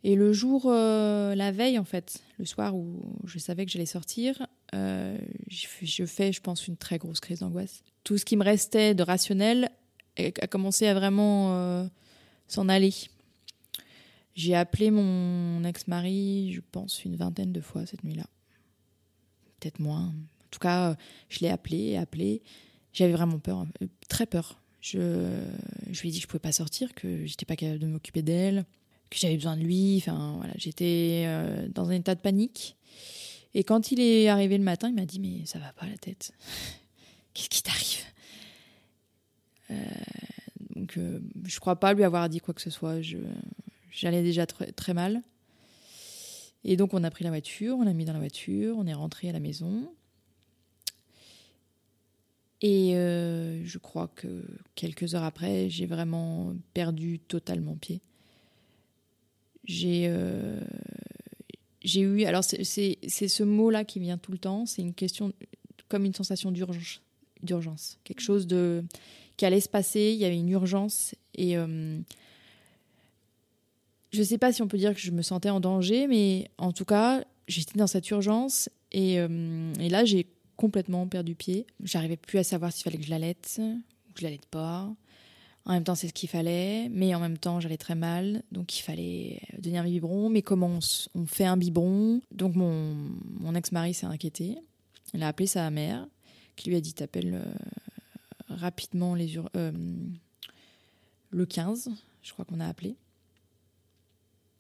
Et 0.06 0.16
le 0.16 0.32
jour, 0.32 0.72
la 0.72 1.52
veille, 1.52 1.78
en 1.78 1.84
fait, 1.84 2.24
le 2.40 2.46
soir 2.46 2.76
où 2.76 3.04
je 3.26 3.38
savais 3.40 3.66
que 3.66 3.72
j'allais 3.72 3.86
sortir, 3.86 4.48
je 4.72 6.06
fais, 6.06 6.32
je 6.32 6.42
pense, 6.42 6.68
une 6.68 6.78
très 6.78 6.98
grosse 6.98 7.20
crise 7.20 7.40
d'angoisse. 7.40 7.84
Tout 8.06 8.18
ce 8.18 8.24
qui 8.24 8.38
me 8.38 8.44
restait 8.44 8.96
de 8.96 9.04
rationnel 9.04 9.70
a 10.18 10.48
commencé 10.48 10.88
à 10.88 10.94
vraiment 10.94 11.90
s'en 12.48 12.70
aller. 12.70 12.94
J'ai 14.36 14.54
appelé 14.54 14.92
mon 14.92 15.64
ex-mari, 15.64 16.52
je 16.54 16.62
pense, 16.72 17.06
une 17.06 17.16
vingtaine 17.16 17.54
de 17.54 17.62
fois 17.62 17.86
cette 17.86 18.04
nuit-là. 18.04 18.26
Peut-être 19.60 19.80
moins. 19.80 20.08
En 20.08 20.50
tout 20.52 20.60
cas, 20.60 20.96
je 21.30 21.40
l'ai 21.40 21.50
appelé, 21.50 21.96
appelé. 21.96 22.42
J'avais 22.92 23.14
vraiment 23.14 23.40
peur, 23.40 23.66
euh, 23.82 23.88
très 24.10 24.26
peur. 24.26 24.60
Je, 24.82 25.00
lui 26.02 26.10
ai 26.10 26.12
dit 26.12 26.20
que 26.20 26.24
je 26.24 26.28
pouvais 26.28 26.40
pas 26.40 26.52
sortir, 26.52 26.94
que 26.94 27.26
j'étais 27.26 27.46
pas 27.46 27.56
capable 27.56 27.80
de 27.80 27.88
m'occuper 27.88 28.22
d'elle, 28.22 28.66
que 29.10 29.18
j'avais 29.18 29.36
besoin 29.36 29.58
de 29.58 29.64
lui. 29.64 29.98
Enfin, 29.98 30.36
voilà, 30.38 30.54
j'étais 30.58 31.24
euh, 31.28 31.68
dans 31.74 31.90
un 31.90 31.94
état 31.94 32.14
de 32.14 32.22
panique. 32.22 32.76
Et 33.54 33.64
quand 33.64 33.92
il 33.92 34.02
est 34.02 34.28
arrivé 34.28 34.58
le 34.58 34.64
matin, 34.64 34.90
il 34.90 34.96
m'a 34.96 35.06
dit 35.06 35.20
Mais 35.20 35.46
ça 35.46 35.60
va 35.60 35.72
pas 35.74 35.88
la 35.88 35.98
tête. 35.98 36.34
Qu'est-ce 37.36 37.50
qui 37.50 37.62
t'arrive? 37.62 38.04
Euh, 39.70 39.76
Donc, 40.76 40.98
je 41.44 41.60
crois 41.60 41.76
pas 41.80 41.94
lui 41.94 42.04
avoir 42.04 42.28
dit 42.30 42.40
quoi 42.40 42.56
que 42.56 42.62
ce 42.62 42.72
soit. 42.72 42.96
J'allais 43.92 44.24
déjà 44.24 44.48
très, 44.48 44.94
mal. 44.94 45.22
Et 46.64 46.78
donc 46.78 46.96
on 46.96 47.04
a 47.04 47.12
pris 47.12 47.24
la 47.24 47.30
voiture, 47.30 47.78
on 47.78 47.84
l'a 47.84 47.94
mis 47.94 48.06
dans 48.06 48.14
la 48.14 48.20
voiture, 48.20 48.76
on 48.80 48.88
est 48.88 48.94
rentré 48.94 49.30
à 49.30 49.32
la 49.32 49.40
maison. 49.40 49.88
Et 52.62 52.96
euh, 52.96 53.64
je 53.64 53.78
crois 53.78 54.08
que 54.08 54.44
quelques 54.74 55.14
heures 55.14 55.24
après, 55.24 55.70
j'ai 55.70 55.86
vraiment 55.86 56.56
perdu 56.74 57.20
totalement 57.20 57.76
pied. 57.76 58.02
J'ai 59.66 60.08
euh, 60.08 60.60
eu, 61.84 62.24
alors 62.24 62.44
c'est 62.44 62.98
ce 63.08 63.44
mot-là 63.44 63.86
qui 63.86 64.00
vient 64.00 64.18
tout 64.18 64.32
le 64.32 64.40
temps, 64.40 64.66
c'est 64.66 64.82
une 64.82 64.96
question 64.96 65.34
comme 65.88 66.06
une 66.06 66.14
sensation 66.16 66.52
d'urgence, 66.52 67.02
d'urgence, 67.46 67.98
quelque 68.04 68.22
chose 68.22 68.48
de 68.48 68.84
qui 69.38 69.46
allait 69.46 69.62
se 69.62 69.70
passer, 69.70 70.12
il 70.14 70.20
y 70.20 70.26
avait 70.26 70.38
une 70.38 70.50
urgence 70.50 71.14
et 71.34 71.58
euh, 71.58 72.00
je 74.12 74.20
ne 74.20 74.26
sais 74.26 74.38
pas 74.38 74.54
si 74.54 74.62
on 74.62 74.68
peut 74.68 74.78
dire 74.78 74.94
que 74.94 75.00
je 75.00 75.12
me 75.12 75.22
sentais 75.22 75.50
en 75.50 75.60
danger, 75.60 76.08
mais 76.08 76.50
en 76.58 76.72
tout 76.72 76.86
cas, 76.86 77.24
j'étais 77.48 77.78
dans 77.78 77.88
cette 77.88 78.10
urgence 78.10 78.70
et, 78.92 79.20
euh, 79.20 79.74
là, 79.90 80.06
j'ai 80.06 80.28
complètement 80.56 81.06
perdu 81.06 81.36
pied. 81.36 81.68
J'arrivais 81.84 82.16
plus 82.16 82.40
à 82.40 82.44
savoir 82.44 82.72
s'il 82.72 82.84
fallait 82.84 82.98
que 82.98 83.04
je 83.04 83.10
l'allaite 83.10 83.60
ou 83.60 84.14
que 84.14 84.22
je 84.22 84.24
l'allaite 84.24 84.46
pas. 84.46 84.90
En 85.66 85.74
même 85.74 85.84
temps, 85.84 85.96
c'est 85.96 86.08
ce 86.08 86.14
qu'il 86.14 86.30
fallait, 86.30 86.90
mais 86.90 87.16
en 87.16 87.20
même 87.20 87.40
temps, 87.40 87.60
j'allais 87.60 87.78
très 87.78 87.96
mal, 87.96 88.44
donc 88.52 88.78
il 88.78 88.84
fallait 88.84 89.42
donner 89.58 89.80
un 89.80 89.84
biberon. 89.84 90.30
Mais 90.30 90.44
comment 90.44 90.80
on, 91.16 91.26
fait 91.26 91.46
un 91.46 91.58
biberon? 91.58 92.22
Donc 92.32 92.56
mon, 92.56 93.56
ex-mari 93.56 93.96
s'est 93.96 94.06
inquiété. 94.06 94.58
Il 95.14 95.24
a 95.24 95.28
appelé 95.28 95.48
sa 95.48 95.70
mère, 95.72 96.08
qui 96.56 96.70
lui 96.70 96.78
a 96.78 96.82
dit 96.82 96.94
t'appelles 96.94 97.36
euh, 97.36 97.54
rapidement 98.50 99.16
les 99.16 99.38
euh, 99.56 99.72
le 101.30 101.46
15, 101.46 101.92
je 102.22 102.34
crois 102.34 102.46
qu'on 102.46 102.60
a 102.60 102.68
appelé. 102.68 102.96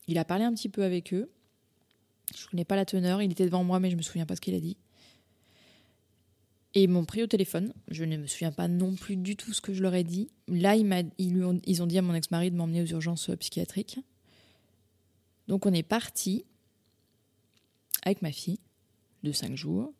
Il 0.07 0.17
a 0.17 0.25
parlé 0.25 0.43
un 0.43 0.53
petit 0.53 0.69
peu 0.69 0.83
avec 0.83 1.13
eux. 1.13 1.29
Je 2.35 2.43
ne 2.45 2.49
connais 2.51 2.65
pas 2.65 2.75
la 2.75 2.85
teneur. 2.85 3.21
Il 3.21 3.31
était 3.31 3.45
devant 3.45 3.63
moi, 3.63 3.79
mais 3.79 3.89
je 3.89 3.95
me 3.95 4.01
souviens 4.01 4.25
pas 4.25 4.35
ce 4.35 4.41
qu'il 4.41 4.55
a 4.55 4.59
dit. 4.59 4.77
Et 6.73 6.83
ils 6.83 6.89
m'ont 6.89 7.05
pris 7.05 7.23
au 7.23 7.27
téléphone. 7.27 7.73
Je 7.87 8.03
ne 8.03 8.17
me 8.17 8.27
souviens 8.27 8.51
pas 8.51 8.67
non 8.67 8.95
plus 8.95 9.15
du 9.15 9.35
tout 9.35 9.53
ce 9.53 9.61
que 9.61 9.73
je 9.73 9.81
leur 9.81 9.95
ai 9.95 10.03
dit. 10.03 10.29
Là, 10.47 10.75
ils, 10.75 11.43
ont, 11.43 11.59
ils 11.65 11.81
ont 11.81 11.87
dit 11.87 11.97
à 11.97 12.01
mon 12.01 12.13
ex-mari 12.13 12.51
de 12.51 12.57
m'emmener 12.57 12.81
aux 12.81 12.87
urgences 12.87 13.29
euh, 13.29 13.37
psychiatriques. 13.37 13.99
Donc 15.47 15.65
on 15.65 15.73
est 15.73 15.83
parti 15.83 16.43
avec 18.03 18.21
ma 18.21 18.31
fille 18.31 18.59
de 19.23 19.31
5 19.31 19.55
jours. 19.55 19.93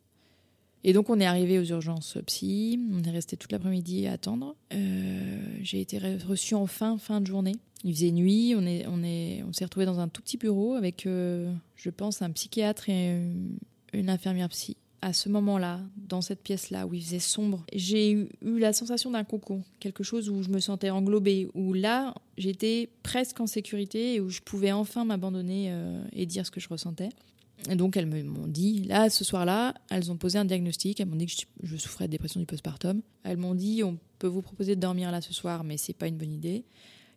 Et 0.88 0.92
donc 0.92 1.10
on 1.10 1.18
est 1.18 1.26
arrivé 1.26 1.58
aux 1.58 1.64
urgences 1.64 2.16
psy, 2.26 2.78
on 2.92 3.02
est 3.02 3.10
resté 3.10 3.36
toute 3.36 3.50
l'après-midi 3.50 4.06
à 4.06 4.12
attendre. 4.12 4.54
Euh, 4.72 5.44
j'ai 5.60 5.80
été 5.80 5.98
reçue 5.98 6.54
en 6.54 6.68
fin, 6.68 6.96
fin 6.96 7.20
de 7.20 7.26
journée. 7.26 7.56
Il 7.82 7.92
faisait 7.92 8.12
nuit, 8.12 8.54
on 8.56 8.64
est, 8.64 8.86
on 8.86 9.02
est, 9.02 9.42
on 9.48 9.52
s'est 9.52 9.64
retrouvé 9.64 9.84
dans 9.84 9.98
un 9.98 10.06
tout 10.06 10.22
petit 10.22 10.36
bureau 10.36 10.74
avec, 10.74 11.04
euh, 11.06 11.52
je 11.74 11.90
pense, 11.90 12.22
un 12.22 12.30
psychiatre 12.30 12.88
et 12.88 13.20
une 13.92 14.08
infirmière 14.08 14.48
psy. 14.50 14.76
À 15.02 15.12
ce 15.12 15.28
moment-là, 15.28 15.80
dans 15.96 16.20
cette 16.20 16.40
pièce-là 16.44 16.86
où 16.86 16.94
il 16.94 17.02
faisait 17.02 17.18
sombre, 17.18 17.66
j'ai 17.72 18.12
eu, 18.12 18.28
la 18.40 18.72
sensation 18.72 19.10
d'un 19.10 19.24
cocon, 19.24 19.64
quelque 19.80 20.04
chose 20.04 20.30
où 20.30 20.44
je 20.44 20.50
me 20.50 20.60
sentais 20.60 20.90
englobée, 20.90 21.48
où 21.54 21.74
là, 21.74 22.14
j'étais 22.38 22.90
presque 23.02 23.40
en 23.40 23.48
sécurité 23.48 24.14
et 24.14 24.20
où 24.20 24.30
je 24.30 24.40
pouvais 24.40 24.70
enfin 24.70 25.04
m'abandonner 25.04 25.66
euh, 25.70 26.00
et 26.12 26.26
dire 26.26 26.46
ce 26.46 26.52
que 26.52 26.60
je 26.60 26.68
ressentais. 26.68 27.08
Et 27.70 27.74
donc, 27.74 27.96
elles 27.96 28.06
m'ont 28.06 28.46
dit, 28.46 28.84
là, 28.84 29.10
ce 29.10 29.24
soir-là, 29.24 29.74
elles 29.90 30.12
ont 30.12 30.16
posé 30.16 30.38
un 30.38 30.44
diagnostic. 30.44 31.00
Elles 31.00 31.08
m'ont 31.08 31.16
dit 31.16 31.26
que 31.26 31.32
je, 31.62 31.76
souffrais 31.76 32.06
de 32.06 32.12
dépression 32.12 32.38
du 32.38 32.46
postpartum. 32.46 33.00
Elles 33.24 33.38
m'ont 33.38 33.54
dit, 33.54 33.82
on 33.82 33.98
peut 34.18 34.26
vous 34.26 34.42
proposer 34.42 34.76
de 34.76 34.80
dormir 34.80 35.10
là 35.10 35.20
ce 35.20 35.32
soir, 35.32 35.64
mais 35.64 35.76
c'est 35.76 35.92
pas 35.92 36.06
une 36.06 36.16
bonne 36.16 36.32
idée. 36.32 36.64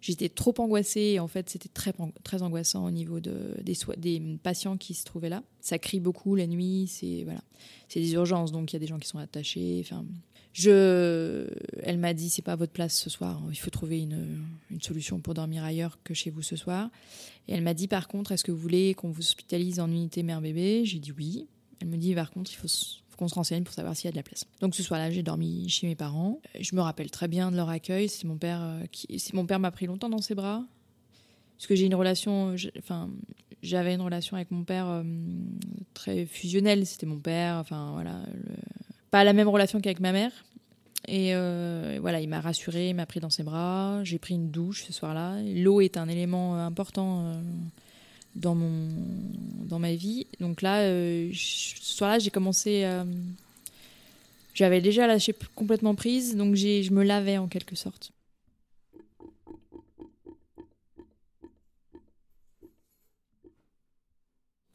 J'étais 0.02 0.30
trop 0.30 0.54
angoissée 0.60 1.02
et 1.02 1.20
en 1.20 1.28
fait, 1.28 1.50
c'était 1.50 1.70
très, 1.70 1.94
très 2.24 2.42
angoissant 2.42 2.86
au 2.86 2.92
niveau 2.92 3.20
de, 3.20 3.58
des, 3.62 4.22
patients 4.42 4.78
qui 4.78 4.94
se 4.94 5.04
trouvaient 5.04 5.30
là. 5.30 5.44
Ça 5.60 5.78
crie 5.78 6.00
beaucoup 6.00 6.36
la 6.36 6.48
nuit, 6.48 6.88
c'est 6.88 7.24
voilà, 7.26 7.42
c'est 7.90 8.00
des 8.00 8.14
urgences, 8.14 8.52
donc 8.54 8.72
il 8.72 8.76
y 8.76 8.78
a 8.78 8.80
des 8.80 8.88
gens 8.88 8.98
qui 8.98 9.10
sont 9.10 9.18
attachés. 9.18 9.82
Enfin, 9.84 10.06
je, 10.54 11.48
elle 11.84 11.98
m'a 11.98 12.14
dit 12.14 12.30
c'est 12.30 12.42
pas 12.42 12.56
votre 12.56 12.72
place 12.72 12.98
ce 12.98 13.10
soir. 13.10 13.42
Il 13.50 13.58
faut 13.58 13.70
trouver 13.70 14.00
une, 14.00 14.46
une 14.72 14.82
solution 14.82 15.20
pour 15.20 15.34
dormir 15.34 15.66
ailleurs 15.66 16.00
que 16.04 16.14
chez 16.14 16.30
vous 16.30 16.42
ce 16.42 16.56
soir. 16.56 16.90
Et 17.50 17.54
elle 17.54 17.64
m'a 17.64 17.74
dit 17.74 17.90
par 17.90 18.08
contre 18.08 18.32
est-ce 18.32 18.46
que 18.46 18.52
vous 18.52 18.58
voulez 18.58 18.94
qu'on 18.94 19.10
vous 19.10 19.20
hospitalise 19.20 19.82
en 19.82 19.90
unité 19.90 20.24
mère 20.24 20.40
bébé 20.40 20.86
J'ai 20.86 21.00
dit 21.00 21.12
oui. 21.12 21.48
Elle 21.82 21.90
me 21.90 21.98
dit 21.98 22.16
par 22.16 22.32
contre 22.32 22.52
il 22.52 22.56
faut, 22.56 22.68
qu'on 23.20 23.28
se 23.28 23.36
renseigne 23.36 23.64
pour 23.64 23.74
savoir 23.74 23.96
s'il 23.96 24.06
y 24.06 24.08
a 24.08 24.12
de 24.12 24.18
la 24.18 24.24
place. 24.24 24.46
Donc 24.62 24.76
ce 24.76 24.82
soir-là 24.82 25.12
j'ai 25.12 25.24
dormi 25.24 25.70
chez 25.70 25.88
mes 25.88 25.96
parents. 25.96 26.40
Je 26.60 26.76
me 26.76 26.82
rappelle 26.82 27.12
très 27.12 27.28
bien 27.28 27.52
de 27.52 27.56
leur 27.56 27.70
accueil. 27.70 28.10
C'est 28.10 28.26
mon 28.26 28.38
père 28.38 28.62
euh, 28.62 28.86
qui, 28.92 29.08
mon 29.34 29.46
père 29.46 29.60
m'a 29.60 29.72
pris 29.72 29.86
longtemps 29.86 30.10
dans 30.10 30.22
ses 30.22 30.36
bras 30.36 30.64
parce 31.58 31.68
que 31.68 31.76
j'ai 31.76 31.86
une 31.86 31.96
relation, 31.96 32.56
enfin 32.78 33.10
j'avais 33.62 33.94
une 33.94 34.02
relation 34.02 34.38
avec 34.38 34.50
mon 34.50 34.64
père 34.64 34.88
euh, 34.88 35.04
très 35.94 36.26
fusionnelle. 36.26 36.86
C'était 36.86 37.06
mon 37.06 37.20
père, 37.20 37.58
enfin 37.58 37.92
voilà. 37.94 38.22
Pas 39.12 39.24
la 39.24 39.34
même 39.34 39.50
relation 39.50 39.82
qu'avec 39.82 40.00
ma 40.00 40.12
mère. 40.12 40.32
Euh, 41.08 41.96
et 41.96 42.00
voilà, 42.00 42.22
il 42.22 42.30
m'a 42.30 42.42
rassuré, 42.42 42.90
il 42.90 42.96
m'a 42.96 43.06
pris 43.06 43.20
dans 43.20 43.30
ses 43.30 43.44
bras. 43.44 44.04
J'ai 44.04 44.20
pris 44.20 44.36
une 44.36 44.52
douche 44.52 44.84
ce 44.86 44.94
soir-là. 44.94 45.38
L'eau 45.44 45.82
est 45.82 45.98
un 45.98 46.08
élément 46.08 46.56
euh, 46.56 46.66
important 46.66 47.26
euh, 47.26 47.42
dans, 48.36 48.56
mon, 48.56 48.88
dans 49.66 49.80
ma 49.80 49.96
vie. 49.96 50.28
Donc 50.40 50.62
là, 50.62 50.84
ce 50.84 51.94
soir-là, 51.96 52.20
j'ai 52.20 52.32
commencé. 52.32 52.90
J'avais 54.54 54.82
déjà 54.82 55.08
lâché 55.08 55.34
complètement 55.56 55.96
prise, 55.96 56.36
donc 56.36 56.56
je 56.56 56.92
me 56.92 57.04
lavais 57.04 57.38
en 57.38 57.48
quelque 57.48 57.76
sorte. 57.76 58.12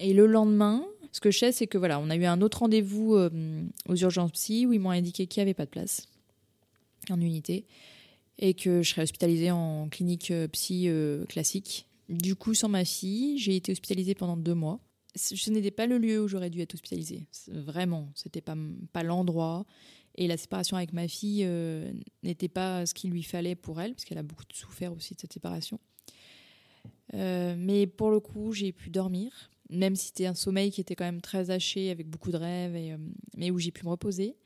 Et 0.05 0.13
le 0.13 0.27
lendemain, 0.27 0.85
ce 1.13 1.21
que 1.21 1.31
je 1.31 1.39
sais, 1.39 1.53
c'est 1.53 1.67
que 1.67 1.79
voilà, 1.79 1.99
on 1.99 2.11
a 2.11 2.17
eu 2.17 2.25
un 2.25 2.43
autre 2.43 2.59
rendez-vous 2.59 3.15
euh, 3.15 3.31
aux 3.89 3.97
urgences 3.97 4.33
psy 4.33 4.67
où 4.67 4.73
ils 4.73 4.81
m'ont 4.81 4.91
indiqué 4.91 5.27
qu'il 5.27 5.41
n'y 5.41 5.43
avait 5.43 5.55
pas 5.55 5.65
de 5.65 5.71
place 5.71 6.09
en 7.09 7.21
unité 7.21 7.65
et 8.39 8.53
que 8.53 8.83
je 8.83 8.91
serais 8.91 9.03
hospitalisée 9.03 9.51
en 9.51 9.89
clinique 9.89 10.31
euh, 10.31 10.49
psy 10.49 10.89
euh, 10.89 11.25
classique. 11.25 11.87
Du 12.09 12.37
coup, 12.37 12.55
sans 12.55 12.69
ma 12.69 12.85
fille, 12.85 13.39
j'ai 13.39 13.57
été 13.57 13.73
hospitalisée 13.73 14.15
pendant 14.15 14.37
deux 14.37 14.55
mois. 14.55 14.81
Ce 15.17 15.51
n'était 15.51 15.71
pas 15.71 15.87
le 15.87 15.99
lieu 15.99 16.23
où 16.23 16.29
j'aurais 16.29 16.51
dû 16.51 16.61
être 16.61 16.75
hospitalisée. 16.75 17.27
Vraiment, 17.49 18.11
c'était 18.15 18.41
pas 18.41 18.57
pas 18.93 19.03
l'endroit. 19.03 19.65
Et 20.17 20.27
la 20.27 20.37
séparation 20.37 20.77
avec 20.77 20.93
ma 20.93 21.09
fille 21.09 21.49
n'était 22.23 22.49
pas 22.49 22.85
ce 22.85 22.95
qu'il 22.95 23.11
lui 23.11 23.23
fallait 23.23 23.55
pour 23.55 23.81
elle, 23.81 23.95
parce 23.95 24.05
qu'elle 24.05 24.19
a 24.19 24.23
beaucoup 24.23 24.45
souffert 24.53 24.93
aussi 24.93 25.15
de 25.15 25.21
cette 25.21 25.33
séparation. 25.33 25.79
mais 27.13 27.87
pour 27.87 28.11
le 28.11 28.21
coup, 28.21 28.53
j'ai 28.53 28.73
pu 28.73 28.91
dormir 28.91 29.51
même 29.71 29.97
si 29.97 30.07
c'était 30.07 30.27
un 30.27 30.35
sommeil 30.35 30.71
qui 30.71 30.81
était 30.81 30.95
quand 30.95 31.05
même 31.05 31.21
très 31.21 31.51
haché, 31.51 31.91
avec 31.91 32.09
beaucoup 32.09 32.31
de 32.31 32.37
rêves, 32.37 32.77
et, 32.77 32.93
euh, 32.93 32.99
mais 33.37 33.51
où 33.51 33.59
j'ai 33.59 33.71
pu 33.71 33.85
me 33.85 33.91
reposer, 33.91 34.37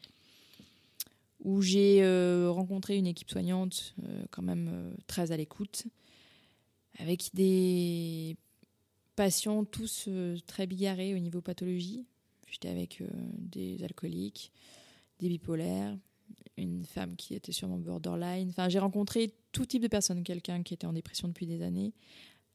où 1.40 1.62
j'ai 1.62 2.02
euh, 2.02 2.50
rencontré 2.50 2.96
une 2.96 3.06
équipe 3.06 3.30
soignante 3.30 3.94
euh, 4.04 4.24
quand 4.30 4.42
même 4.42 4.94
très 5.06 5.32
à 5.32 5.36
l'écoute, 5.36 5.84
avec 6.98 7.30
des 7.34 8.36
patients 9.16 9.64
tous 9.64 10.08
très 10.46 10.66
bigarrés 10.66 11.14
au 11.14 11.18
niveau 11.18 11.40
pathologie. 11.40 12.06
J'étais 12.50 12.68
avec 12.68 13.02
des 13.38 13.82
alcooliques, 13.82 14.52
des 15.18 15.28
bipolaires, 15.28 15.96
une 16.56 16.84
femme 16.84 17.16
qui 17.16 17.34
était 17.34 17.52
sur 17.52 17.68
mon 17.68 17.78
borderline. 17.78 18.48
Enfin, 18.50 18.68
j'ai 18.68 18.78
rencontré 18.78 19.32
tout 19.52 19.66
type 19.66 19.82
de 19.82 19.88
personnes, 19.88 20.22
quelqu'un 20.22 20.62
qui 20.62 20.74
était 20.74 20.86
en 20.86 20.92
dépression 20.92 21.28
depuis 21.28 21.46
des 21.46 21.62
années, 21.62 21.92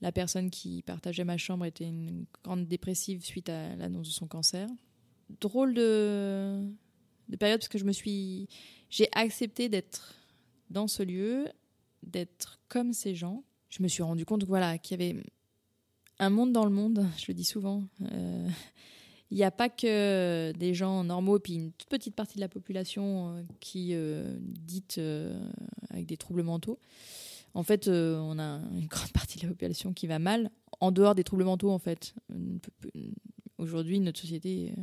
la 0.03 0.11
personne 0.11 0.49
qui 0.49 0.81
partageait 0.81 1.23
ma 1.23 1.37
chambre 1.37 1.63
était 1.63 1.87
une 1.87 2.25
grande 2.43 2.67
dépressive 2.67 3.23
suite 3.23 3.47
à 3.47 3.75
l'annonce 3.77 4.07
de 4.07 4.13
son 4.13 4.27
cancer. 4.27 4.67
Drôle 5.39 5.73
de, 5.73 6.59
période 7.39 7.59
parce 7.59 7.69
que 7.69 7.77
je 7.77 7.85
me 7.85 7.93
suis, 7.93 8.49
j'ai 8.89 9.07
accepté 9.13 9.69
d'être 9.69 10.15
dans 10.69 10.87
ce 10.87 11.03
lieu 11.03 11.47
d'être 12.03 12.59
comme 12.67 12.91
ces 12.91 13.15
gens, 13.15 13.45
je 13.75 13.81
me 13.81 13.87
suis 13.87 14.03
rendu 14.03 14.23
compte 14.23 14.43
voilà, 14.43 14.77
qu'il 14.77 15.01
y 15.01 15.03
avait 15.03 15.23
un 16.19 16.29
monde 16.29 16.53
dans 16.53 16.65
le 16.65 16.71
monde, 16.71 17.07
je 17.17 17.25
le 17.29 17.33
dis 17.33 17.43
souvent. 17.43 17.83
Euh, 18.11 18.47
il 19.31 19.37
n'y 19.37 19.43
a 19.43 19.49
pas 19.49 19.67
que 19.67 20.51
des 20.51 20.75
gens 20.75 21.03
normaux, 21.03 21.39
puis 21.39 21.55
une 21.55 21.71
toute 21.71 21.89
petite 21.89 22.15
partie 22.15 22.35
de 22.35 22.41
la 22.41 22.49
population 22.49 23.35
euh, 23.35 23.41
qui 23.59 23.89
euh, 23.93 24.37
dite 24.39 25.01
avec 25.89 26.05
des 26.05 26.17
troubles 26.17 26.43
mentaux. 26.43 26.77
En 27.55 27.63
fait, 27.63 27.87
on 27.87 28.37
a 28.37 28.61
une 28.73 28.87
grande 28.89 29.11
partie 29.11 29.39
de 29.39 29.43
la 29.43 29.49
population 29.49 29.93
qui 29.93 30.05
va 30.05 30.19
mal, 30.19 30.51
en 30.79 30.91
dehors 30.91 31.15
des 31.15 31.23
troubles 31.23 31.43
mentaux, 31.43 31.71
en 31.71 31.79
fait. 31.79 32.13
Aujourd'hui, 33.57 33.99
notre 33.99 34.19
société 34.19 34.73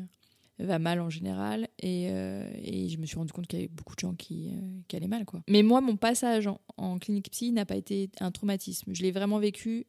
va 0.65 0.79
mal 0.79 1.01
en 1.01 1.11
général, 1.11 1.69
et, 1.79 2.09
je 2.09 2.97
me 2.99 3.07
suis 3.07 3.17
rendu 3.17 3.33
compte 3.33 3.47
qu'il 3.47 3.59
y 3.59 3.63
avait 3.63 3.73
beaucoup 3.73 3.95
de 3.95 4.01
gens 4.01 4.15
qui, 4.15 4.51
allaient 4.93 5.09
mal. 5.09 5.25
Quoi. 5.25 5.43
Mais 5.49 5.63
moi, 5.63 5.81
mon 5.81 5.97
passage 5.97 6.49
en, 6.77 6.99
clinique 6.99 7.31
psy 7.31 7.53
n'a 7.53 7.65
pas 7.65 7.77
été 7.77 8.11
un 8.21 8.31
traumatisme. 8.31 8.93
Je 8.95 9.03
l'ai 9.03 9.11
vraiment 9.11 9.39
vécu 9.39 9.87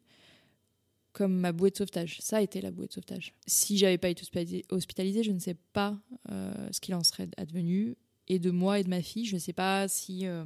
comme 1.13 1.38
ma 1.38 1.51
bouée 1.51 1.72
de 1.72 1.78
sauvetage. 1.78 2.20
Ça 2.22 2.38
a 2.38 2.42
été 2.42 2.62
la 2.62 2.72
bouée 2.72 2.88
de 2.88 2.94
sauvetage. 2.94 3.34
Si 3.46 3.78
j'avais 3.78 3.98
pas 3.98 4.10
été 4.10 4.66
hospitalisée, 4.70 5.24
je 5.24 5.32
ne 5.32 5.40
sais 5.40 5.58
pas 5.74 6.00
euh, 6.30 6.70
ce 6.72 6.80
qu'il 6.80 6.96
en 6.96 7.04
serait 7.04 7.28
advenu. 7.38 7.96
Et 8.28 8.40
de 8.40 8.51
moi 8.51 8.80
et 8.80 8.84
de 8.84 8.90
ma 8.90 9.01
fille, 9.01 9.25
je 9.25 9.36
ne 9.36 9.40
sais 9.40 9.51
pas 9.51 9.88
si, 9.90 10.25
euh, 10.25 10.46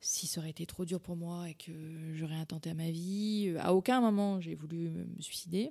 si 0.00 0.26
ça 0.26 0.40
aurait 0.40 0.50
été 0.50 0.66
trop 0.66 0.84
dur 0.84 1.00
pour 1.00 1.16
moi 1.16 1.48
et 1.48 1.54
que 1.54 1.72
j'aurais 2.12 2.34
intenté 2.34 2.70
à 2.70 2.74
ma 2.74 2.90
vie. 2.90 3.54
À 3.60 3.72
aucun 3.72 4.00
moment, 4.00 4.40
j'ai 4.40 4.54
voulu 4.54 4.90
me 4.90 5.22
suicider, 5.22 5.70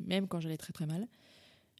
même 0.00 0.26
quand 0.26 0.40
j'allais 0.40 0.56
très 0.56 0.72
très 0.72 0.86
mal. 0.86 1.06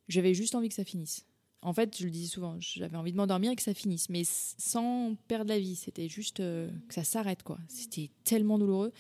J'avais 0.08 0.34
juste 0.34 0.54
envie 0.54 0.68
que 0.68 0.74
ça 0.74 0.84
finisse. 0.84 1.26
En 1.62 1.72
fait, 1.72 1.96
je 1.98 2.04
le 2.04 2.10
disais 2.10 2.28
souvent, 2.28 2.56
j'avais 2.58 2.96
envie 2.96 3.12
de 3.12 3.16
m'endormir 3.16 3.50
et 3.50 3.56
que 3.56 3.62
ça 3.62 3.72
finisse, 3.72 4.10
mais 4.10 4.22
sans 4.24 5.16
perdre 5.28 5.48
la 5.48 5.58
vie. 5.58 5.76
C'était 5.76 6.08
juste 6.08 6.40
euh, 6.40 6.70
que 6.88 6.94
ça 6.94 7.04
s'arrête, 7.04 7.42
quoi. 7.42 7.58
C'était 7.68 8.10
tellement 8.24 8.58
douloureux. 8.58 8.92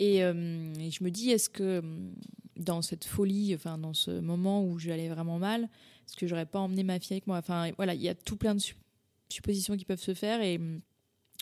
Euh, 0.00 0.74
et, 0.80 0.90
je 0.90 1.04
me 1.04 1.10
dis, 1.10 1.30
est-ce 1.30 1.48
que 1.48 1.82
dans 2.56 2.82
cette 2.82 3.04
folie, 3.04 3.54
enfin 3.54 3.78
dans 3.78 3.94
ce 3.94 4.20
moment 4.20 4.64
où 4.64 4.78
j'allais 4.78 5.08
vraiment 5.08 5.38
mal, 5.38 5.68
est-ce 6.06 6.16
que 6.16 6.26
j'aurais 6.26 6.46
pas 6.46 6.58
emmené 6.58 6.82
ma 6.82 6.98
fille 6.98 7.14
avec 7.14 7.26
moi? 7.26 7.38
Enfin 7.38 7.70
voilà, 7.76 7.94
il 7.94 8.02
y 8.02 8.08
a 8.08 8.14
tout 8.14 8.36
plein 8.36 8.54
de 8.54 8.62
suppositions 9.28 9.76
qui 9.76 9.84
peuvent 9.84 10.00
se 10.00 10.14
faire 10.14 10.40
et 10.42 10.60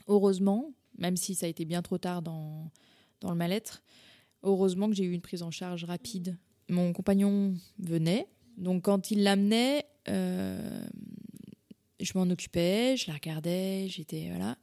heureusement, 0.07 0.73
même 0.99 1.17
si 1.17 1.35
ça 1.35 1.47
a 1.47 1.49
été 1.49 1.65
bien 1.65 1.83
trop 1.83 1.99
tard 1.99 2.23
dans, 2.23 2.71
dans 3.21 3.31
le 3.31 3.37
mal-être, 3.37 3.83
heureusement 4.43 4.89
que 4.89 4.95
j'ai 4.95 5.05
eu 5.05 5.13
une 5.13 5.21
prise 5.21 5.43
en 5.43 5.51
charge 5.51 5.85
rapide. 5.85 6.39
Mon 6.69 6.93
compagnon 6.93 7.55
venait, 7.79 8.27
donc 8.57 8.83
quand 8.83 9.11
il 9.11 9.23
l'amenait, 9.23 9.87
euh, 10.09 10.85
je 12.01 12.13
m'en 12.15 12.29
occupais, 12.31 12.97
je 12.97 13.09
la 13.09 13.15
regardais, 13.15 13.87
j'étais 13.89 14.29
voilà. 14.29 14.57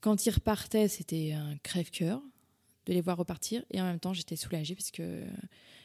Quand 0.00 0.26
il 0.26 0.30
repartait, 0.30 0.88
c'était 0.88 1.32
un 1.32 1.56
crève-cœur 1.62 2.20
de 2.86 2.92
les 2.92 3.00
voir 3.00 3.16
repartir. 3.16 3.64
Et 3.70 3.80
en 3.80 3.84
même 3.84 4.00
temps, 4.00 4.12
j'étais 4.12 4.34
soulagée 4.34 4.74
parce 4.74 4.90
que 4.90 5.22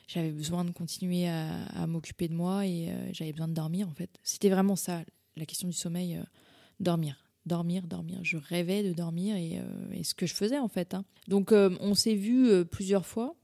j'avais 0.08 0.32
besoin 0.32 0.66
de 0.66 0.72
continuer 0.72 1.28
à, 1.28 1.86
m'occuper 1.86 2.28
de 2.28 2.34
moi 2.34 2.66
et 2.66 2.90
euh, 2.90 3.10
j'avais 3.14 3.32
besoin 3.32 3.48
de 3.48 3.54
dormir 3.54 3.88
en 3.88 3.94
fait. 3.94 4.10
C'était 4.24 4.50
vraiment 4.50 4.76
ça, 4.76 5.04
la 5.36 5.46
question 5.46 5.68
du 5.68 5.76
sommeil, 5.76 6.16
euh, 6.16 6.24
dormir. 6.80 7.24
Dormir, 7.46 7.88
dormir. 7.88 8.20
Je 8.24 8.38
rêvais 8.38 8.84
de 8.84 8.92
dormir 8.92 9.38
et, 9.38 9.62
ce 10.04 10.14
que 10.14 10.26
je 10.26 10.34
faisais 10.34 10.60
en 10.60 10.68
fait. 10.68 10.94
Hein. 10.94 11.06
Donc 11.30 11.54
on 11.54 11.96
s'est 11.96 12.16
vu 12.16 12.66
plusieurs 12.66 13.06
fois 13.06 13.36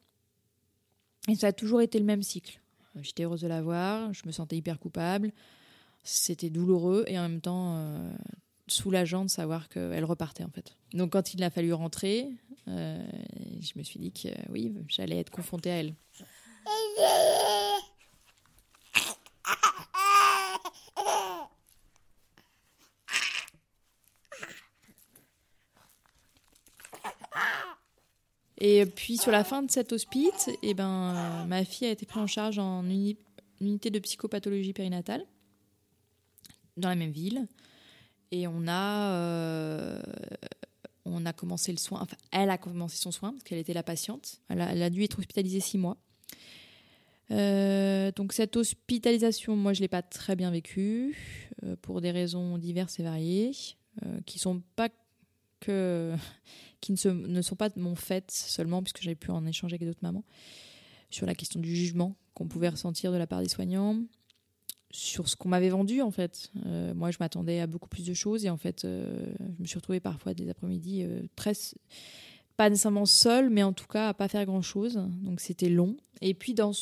et 1.29 1.35
ça 1.35 1.47
a 1.47 1.53
toujours 1.53 1.81
été 1.81 1.99
le 1.99 2.05
même 2.05 2.21
cycle. 2.21 2.59
J'étais 3.01 3.23
heureuse 3.23 3.41
de 3.41 3.47
la 3.47 3.61
voir, 3.61 4.13
je 4.13 4.21
me 4.25 4.31
sentais 4.31 4.55
hyper 4.55 4.79
coupable, 4.79 5.31
c'était 6.03 6.49
douloureux 6.49 7.05
et 7.07 7.17
en 7.17 7.23
même 7.23 7.41
temps 7.41 7.77
soulageant 8.67 9.25
de 9.25 9.29
savoir 9.29 9.69
qu'elle 9.69 10.05
repartait 10.05 10.43
en 10.43 10.49
fait. 10.49 10.75
Donc 10.93 11.11
quand 11.11 11.33
il 11.33 11.43
a 11.43 11.49
fallu 11.49 11.73
rentrer, 11.73 12.29
euh, 12.67 13.03
je 13.61 13.77
me 13.77 13.83
suis 13.83 13.99
dit 13.99 14.11
que 14.11 14.29
oui, 14.49 14.73
j'allais 14.87 15.19
être 15.19 15.31
confrontée 15.31 15.71
à 15.71 15.75
elle. 15.75 15.95
Et 28.65 28.85
puis 28.85 29.17
sur 29.17 29.33
la 29.33 29.43
fin 29.43 29.61
de 29.61 29.69
cet 29.69 29.91
hospice, 29.91 30.49
eh 30.61 30.73
ben, 30.73 31.45
ma 31.47 31.65
fille 31.65 31.85
a 31.85 31.91
été 31.91 32.05
prise 32.05 32.23
en 32.23 32.27
charge 32.27 32.59
en 32.59 32.85
unité 33.59 33.89
de 33.89 33.99
psychopathologie 33.99 34.71
périnatale 34.71 35.25
dans 36.77 36.87
la 36.87 36.95
même 36.95 37.11
ville. 37.11 37.45
Et 38.31 38.47
on 38.47 38.65
a, 38.69 39.11
euh, 39.15 40.01
on 41.03 41.25
a 41.25 41.33
commencé 41.33 41.73
le 41.73 41.77
soin. 41.77 41.99
Enfin, 42.03 42.15
elle 42.31 42.49
a 42.49 42.57
commencé 42.57 42.95
son 42.95 43.11
soin 43.11 43.31
parce 43.33 43.43
qu'elle 43.43 43.59
était 43.59 43.73
la 43.73 43.83
patiente. 43.83 44.39
Elle 44.47 44.61
a, 44.61 44.89
dû 44.89 45.03
être 45.03 45.19
hospitalisée 45.19 45.59
six 45.59 45.77
mois. 45.77 45.97
Euh, 47.31 48.13
donc 48.15 48.31
cette 48.31 48.55
hospitalisation, 48.55 49.57
moi, 49.57 49.73
je 49.73 49.81
l'ai 49.81 49.89
pas 49.89 50.01
très 50.01 50.37
bien 50.37 50.51
vécue 50.51 51.17
euh, 51.65 51.75
pour 51.81 51.99
des 51.99 52.11
raisons 52.11 52.57
diverses 52.57 52.97
et 53.01 53.03
variées, 53.03 53.51
qui 54.25 54.39
sont 54.39 54.63
pas 54.77 54.89
qui 55.65 56.91
ne, 56.91 57.41
sont 57.41 57.55
pas 57.55 57.69
de 57.69 57.79
mon 57.79 57.95
fait 57.95 58.29
seulement, 58.31 58.83
puisque 58.83 59.01
j'avais 59.01 59.15
pu 59.15 59.31
en 59.31 59.45
échanger 59.45 59.75
avec 59.75 59.87
d'autres 59.87 60.03
mamans 60.03 60.25
sur 61.09 61.25
la 61.25 61.35
question 61.35 61.59
du 61.59 61.75
jugement 61.75 62.15
qu'on 62.33 62.47
pouvait 62.47 62.69
ressentir 62.69 63.11
de 63.11 63.17
la 63.17 63.27
part 63.27 63.41
des 63.41 63.49
soignants, 63.49 63.99
sur 64.93 65.27
ce 65.27 65.35
qu'on 65.35 65.49
m'avait 65.49 65.69
vendu 65.69 66.01
en 66.01 66.11
fait. 66.11 66.51
Euh, 66.65 66.93
moi, 66.93 67.11
je 67.11 67.17
m'attendais 67.19 67.59
à 67.59 67.67
beaucoup 67.67 67.89
plus 67.89 68.05
de 68.05 68.13
choses 68.13 68.45
et 68.45 68.49
en 68.49 68.57
fait, 68.57 68.85
euh, 68.85 69.33
je 69.39 69.61
me 69.61 69.65
suis 69.65 69.77
retrouvée 69.77 69.99
parfois 69.99 70.33
des 70.33 70.49
après-midi 70.49 71.03
euh, 71.03 71.21
très 71.35 71.53
pas 72.55 72.69
nécessairement 72.69 73.07
seule, 73.07 73.49
mais 73.49 73.63
en 73.63 73.73
tout 73.73 73.87
cas 73.87 74.09
à 74.09 74.13
pas 74.13 74.27
faire 74.27 74.45
grand 74.45 74.61
chose. 74.61 75.01
Donc 75.23 75.41
c'était 75.41 75.69
long. 75.69 75.97
Et 76.21 76.35
puis 76.35 76.53
dans 76.53 76.73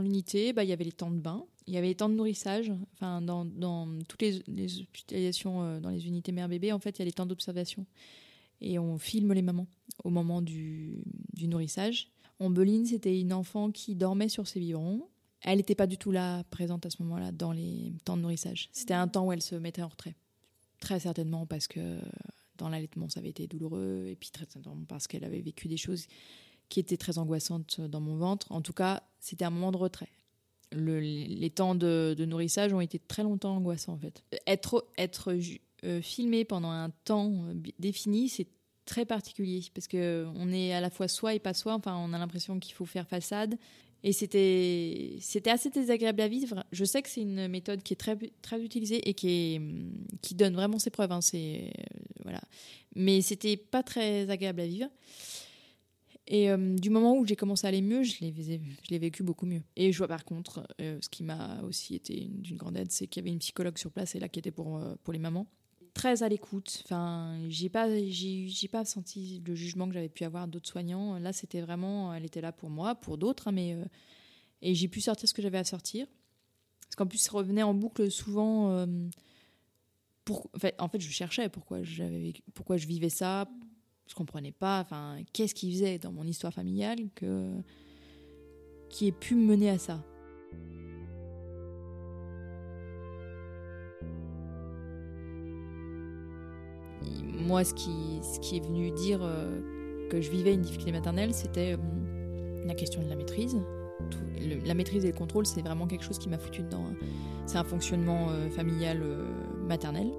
l'unité, 0.00 0.52
bah, 0.52 0.62
il 0.62 0.70
y 0.70 0.72
avait 0.72 0.84
les 0.84 0.92
temps 0.92 1.10
de 1.10 1.18
bain, 1.18 1.44
il 1.68 1.74
y 1.74 1.78
avait 1.78 1.88
les 1.88 1.94
temps 1.94 2.08
de 2.08 2.14
nourrissage. 2.14 2.72
Enfin, 2.94 3.20
dans, 3.22 3.44
dans 3.44 3.88
toutes 4.08 4.22
les, 4.22 4.42
les 4.48 4.80
hospitalisations 4.80 5.80
dans 5.80 5.90
les 5.90 6.06
unités 6.06 6.32
mère-bébé, 6.32 6.72
en 6.72 6.78
fait, 6.78 6.98
il 6.98 6.98
y 7.00 7.02
a 7.02 7.04
les 7.04 7.12
temps 7.12 7.26
d'observation 7.26 7.86
et 8.60 8.78
on 8.78 8.98
filme 8.98 9.32
les 9.32 9.42
mamans 9.42 9.68
au 10.02 10.10
moment 10.10 10.42
du, 10.42 11.04
du 11.34 11.46
nourrissage. 11.46 12.08
Ombeline, 12.40 12.86
c'était 12.86 13.20
une 13.20 13.32
enfant 13.32 13.70
qui 13.70 13.94
dormait 13.94 14.28
sur 14.28 14.48
ses 14.48 14.60
biberons 14.60 15.08
elle 15.42 15.58
n'était 15.58 15.74
pas 15.74 15.86
du 15.86 15.98
tout 15.98 16.10
là, 16.10 16.44
présente 16.44 16.84
à 16.86 16.90
ce 16.90 17.02
moment-là, 17.02 17.32
dans 17.32 17.52
les 17.52 17.92
temps 18.04 18.16
de 18.16 18.22
nourrissage. 18.22 18.68
C'était 18.72 18.94
un 18.94 19.08
temps 19.08 19.26
où 19.26 19.32
elle 19.32 19.42
se 19.42 19.54
mettait 19.54 19.82
en 19.82 19.88
retrait. 19.88 20.16
Très 20.80 21.00
certainement 21.00 21.46
parce 21.46 21.68
que 21.68 22.00
dans 22.56 22.68
l'allaitement, 22.68 23.08
ça 23.08 23.20
avait 23.20 23.28
été 23.28 23.46
douloureux, 23.46 24.06
et 24.08 24.16
puis 24.16 24.30
très 24.30 24.46
certainement 24.46 24.84
parce 24.88 25.06
qu'elle 25.06 25.24
avait 25.24 25.40
vécu 25.40 25.68
des 25.68 25.76
choses 25.76 26.06
qui 26.68 26.80
étaient 26.80 26.96
très 26.96 27.18
angoissantes 27.18 27.80
dans 27.80 28.00
mon 28.00 28.16
ventre. 28.16 28.50
En 28.50 28.62
tout 28.62 28.72
cas, 28.72 29.02
c'était 29.20 29.44
un 29.44 29.50
moment 29.50 29.72
de 29.72 29.76
retrait. 29.76 30.10
Les 30.72 31.50
temps 31.50 31.74
de, 31.74 32.14
nourrissage 32.26 32.72
ont 32.72 32.80
été 32.80 32.98
très 32.98 33.22
longtemps 33.22 33.56
angoissants, 33.56 33.94
en 33.94 33.98
fait. 33.98 34.22
Être, 34.46 34.86
euh, 35.84 36.00
filmé 36.02 36.44
pendant 36.44 36.70
un 36.70 36.90
temps 37.04 37.32
euh, 37.48 37.54
défini, 37.78 38.28
c'est 38.28 38.48
très 38.84 39.04
particulier 39.04 39.62
parce 39.74 39.86
que 39.86 40.26
on 40.34 40.50
est 40.50 40.72
à 40.72 40.80
la 40.80 40.90
fois 40.90 41.06
soi 41.06 41.34
et 41.34 41.38
pas 41.38 41.54
soi. 41.54 41.74
Enfin, 41.74 41.96
on 41.96 42.12
a 42.12 42.18
l'impression 42.18 42.58
qu'il 42.58 42.74
faut 42.74 42.86
faire 42.86 43.06
façade 43.06 43.56
et 44.04 44.12
c'était, 44.12 45.50
assez 45.50 45.70
désagréable 45.70 46.20
à 46.20 46.28
vivre. 46.28 46.64
Je 46.70 46.84
sais 46.84 47.02
que 47.02 47.08
c'est 47.08 47.22
une 47.22 47.48
méthode 47.48 47.82
qui 47.82 47.94
est 47.94 47.96
très, 47.96 48.62
utilisée 48.62 49.08
et 49.08 49.14
qui, 49.14 49.28
est, 49.28 49.60
qui 50.22 50.34
donne 50.34 50.54
vraiment 50.54 50.78
ses 50.78 50.90
preuves. 50.90 51.10
Hein. 51.10 51.20
Euh. 51.34 51.68
Mais 52.94 53.20
c'était 53.22 53.56
pas 53.56 53.82
très 53.82 54.30
agréable 54.30 54.60
à 54.60 54.66
vivre. 54.66 54.88
Et 56.28 56.50
euh, 56.50 56.76
du 56.76 56.90
moment 56.90 57.16
où 57.16 57.26
j'ai 57.26 57.36
commencé 57.36 57.66
à 57.66 57.68
aller 57.68 57.80
mieux, 57.80 58.02
je 58.02 58.20
l'ai, 58.20 58.98
vécu 58.98 59.22
beaucoup 59.22 59.46
mieux. 59.46 59.62
Et 59.76 59.92
je 59.92 59.98
vois 59.98 60.08
par 60.08 60.24
contre, 60.24 60.66
euh, 60.80 60.98
ce 61.00 61.08
qui 61.08 61.24
m'a 61.24 61.62
aussi 61.62 61.94
été 61.94 62.28
d'une 62.30 62.56
grande 62.56 62.76
aide, 62.76 62.92
c'est 62.92 63.06
qu'il 63.06 63.22
y 63.22 63.24
avait 63.24 63.32
une 63.32 63.38
psychologue 63.38 63.78
sur 63.78 63.90
place 63.90 64.14
et 64.14 64.20
là 64.20 64.28
qui 64.28 64.38
était 64.38 64.50
pour, 64.50 64.80
pour 65.02 65.12
les 65.12 65.18
mamans 65.18 65.46
très 65.98 66.22
à 66.22 66.28
l'écoute. 66.28 66.82
Enfin, 66.84 67.38
j'ai 67.48 67.68
pas, 67.68 67.88
j'ai, 68.08 68.68
pas 68.70 68.84
senti 68.84 69.42
le 69.44 69.54
jugement 69.54 69.88
que 69.88 69.94
j'avais 69.94 70.08
pu 70.08 70.24
avoir 70.24 70.46
d'autres 70.46 70.68
soignants. 70.68 71.18
Là, 71.18 71.32
c'était 71.32 71.60
vraiment, 71.60 72.14
elle 72.14 72.24
était 72.24 72.40
là 72.40 72.52
pour 72.52 72.70
moi, 72.70 72.94
pour 72.94 73.18
d'autres, 73.18 73.48
hein, 73.48 73.52
mais 73.52 73.74
euh, 73.74 73.84
et 74.62 74.74
j'ai 74.74 74.88
pu 74.88 75.00
sortir 75.00 75.28
ce 75.28 75.34
que 75.34 75.42
j'avais 75.42 75.58
à 75.58 75.64
sortir. 75.64 76.06
Parce 76.82 76.96
qu'en 76.96 77.06
plus, 77.06 77.18
ça 77.18 77.32
revenait 77.32 77.64
en 77.64 77.74
boucle 77.74 78.10
souvent. 78.10 78.70
Euh, 78.70 78.86
en 80.78 80.88
fait, 80.88 81.00
je 81.00 81.10
cherchais 81.10 81.48
pourquoi 81.48 81.82
j'avais, 81.82 82.32
pourquoi 82.54 82.76
je 82.76 82.86
vivais 82.86 83.08
ça. 83.08 83.48
Je 84.08 84.14
comprenais 84.14 84.52
pas. 84.52 84.80
Enfin, 84.80 85.18
qu'est-ce 85.32 85.54
qui 85.54 85.70
faisait 85.72 85.98
dans 85.98 86.12
mon 86.12 86.24
histoire 86.24 86.52
familiale 86.52 86.98
que 87.14 87.52
qui 88.88 89.06
ait 89.06 89.12
pu 89.12 89.34
me 89.34 89.44
mener 89.44 89.68
à 89.68 89.78
ça. 89.78 90.02
moi, 97.48 97.64
ce 97.64 97.72
qui, 97.72 98.20
ce 98.22 98.38
qui 98.40 98.58
est 98.58 98.60
venu 98.60 98.90
dire 98.90 99.20
euh, 99.22 100.08
que 100.10 100.20
je 100.20 100.30
vivais 100.30 100.52
une 100.52 100.60
difficulté 100.60 100.92
maternelle, 100.92 101.32
c'était 101.32 101.72
euh, 101.72 102.66
la 102.66 102.74
question 102.74 103.02
de 103.02 103.08
la 103.08 103.16
maîtrise. 103.16 103.56
la 104.66 104.74
maîtrise 104.74 105.04
et 105.04 105.08
le 105.08 105.16
contrôle, 105.16 105.46
c'est 105.46 105.62
vraiment 105.62 105.86
quelque 105.86 106.04
chose 106.04 106.18
qui 106.18 106.28
m'a 106.28 106.38
foutu 106.38 106.62
dedans. 106.62 106.84
Hein. 106.90 106.94
C'est 107.46 107.56
un 107.56 107.64
fonctionnement 107.64 108.28
euh, 108.28 108.50
familial 108.50 109.02
maternel. 109.66 110.12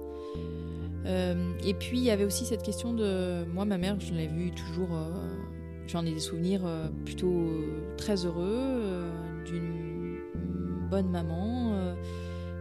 Et 1.06 1.74
puis 1.74 1.98
il 1.98 2.04
y 2.04 2.10
avait 2.10 2.24
aussi 2.24 2.44
cette 2.44 2.62
question 2.62 2.92
de 2.92 3.44
moi, 3.52 3.64
ma 3.64 3.78
mère, 3.78 3.98
je 4.00 4.12
l'ai 4.12 4.26
vue 4.26 4.50
toujours. 4.50 4.90
J'en 5.86 6.04
ai 6.06 6.12
des 6.12 6.20
souvenirs 6.20 6.62
plutôt 7.04 7.48
très 7.96 8.24
heureux 8.24 8.82
d'une 9.44 10.18
bonne 10.90 11.10
maman 11.10 11.94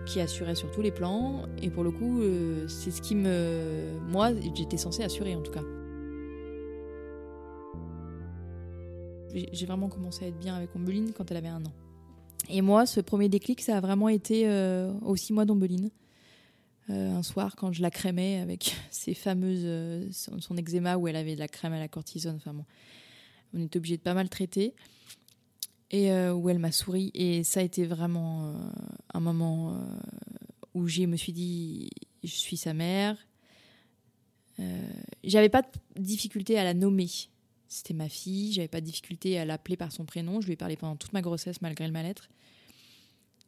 qui 0.06 0.22
assurait 0.22 0.56
sur 0.56 0.72
tous 0.72 0.82
les 0.82 0.92
plans. 0.92 1.44
Et 1.62 1.70
pour 1.70 1.84
le 1.84 1.92
coup, 1.92 2.22
c'est 2.68 2.92
ce 2.92 3.02
qui 3.02 3.16
me. 3.16 4.00
Moi, 4.10 4.32
j'étais 4.56 4.78
censée 4.78 5.04
assurer 5.04 5.36
en 5.36 5.42
tout 5.42 5.52
cas. 5.52 5.64
J'ai 9.34 9.66
vraiment 9.66 9.90
commencé 9.90 10.26
à 10.26 10.28
être 10.30 10.40
bien 10.40 10.56
avec 10.56 10.76
Ombeline 10.76 11.12
quand 11.16 11.30
elle 11.30 11.38
avait 11.38 11.50
un 11.50 11.64
an. 11.66 11.74
Et 12.50 12.62
moi, 12.62 12.86
ce 12.86 13.00
premier 13.00 13.30
déclic, 13.30 13.62
ça 13.62 13.78
a 13.78 13.80
vraiment 13.80 14.10
été 14.10 14.50
euh, 14.50 14.92
au 15.06 15.16
six 15.16 15.34
mois 15.34 15.46
d'Ombeline. 15.46 15.92
Euh, 16.90 17.16
un 17.16 17.24
soir, 17.24 17.56
quand 17.56 17.72
je 17.72 17.82
la 17.82 17.92
crémais 17.92 18.40
avec 18.40 18.76
ses 18.90 19.14
fameuses. 19.14 19.62
Euh, 19.64 20.08
son, 20.12 20.58
eczéma 20.58 20.98
où 20.98 21.08
elle 21.08 21.16
avait 21.16 21.36
de 21.36 21.40
la 21.40 21.48
crème 21.48 21.74
à 21.74 21.80
la 21.80 21.88
cortisone. 21.88 22.36
Enfin 22.38 22.54
bon, 22.54 22.66
on 23.54 23.62
était 23.62 23.78
obligé 23.78 23.98
de 23.98 24.02
pas 24.02 24.14
mal 24.14 24.30
traiter. 24.30 24.74
Et 25.92 26.12
où 26.12 26.50
elle 26.50 26.60
m'a 26.60 26.72
souri. 26.72 27.10
Et 27.16 27.44
ça 27.44 27.62
a 27.62 27.64
été 27.64 27.84
vraiment 27.88 28.54
un 29.12 29.20
moment 29.20 29.76
où 30.76 30.88
je 30.88 31.02
me 31.02 31.18
suis 31.18 31.34
dit 31.34 31.90
je 32.24 32.30
suis 32.30 32.58
sa 32.58 32.76
mère. 32.76 33.18
J'avais 35.24 35.50
pas 35.50 35.64
de 35.64 35.68
difficulté 35.98 36.60
à 36.60 36.64
la 36.64 36.76
nommer 36.76 37.10
c'était 37.70 37.94
ma 37.94 38.10
fille, 38.10 38.52
j'avais 38.52 38.68
pas 38.68 38.82
de 38.82 38.86
difficulté 38.86 39.38
à 39.38 39.46
l'appeler 39.46 39.78
par 39.78 39.92
son 39.92 40.04
prénom, 40.04 40.42
je 40.42 40.48
lui 40.48 40.54
ai 40.54 40.58
parlé 40.58 40.76
pendant 40.76 40.96
toute 40.96 41.14
ma 41.14 41.22
grossesse 41.22 41.62
malgré 41.62 41.86
le 41.86 41.94
mal-être. 41.94 42.28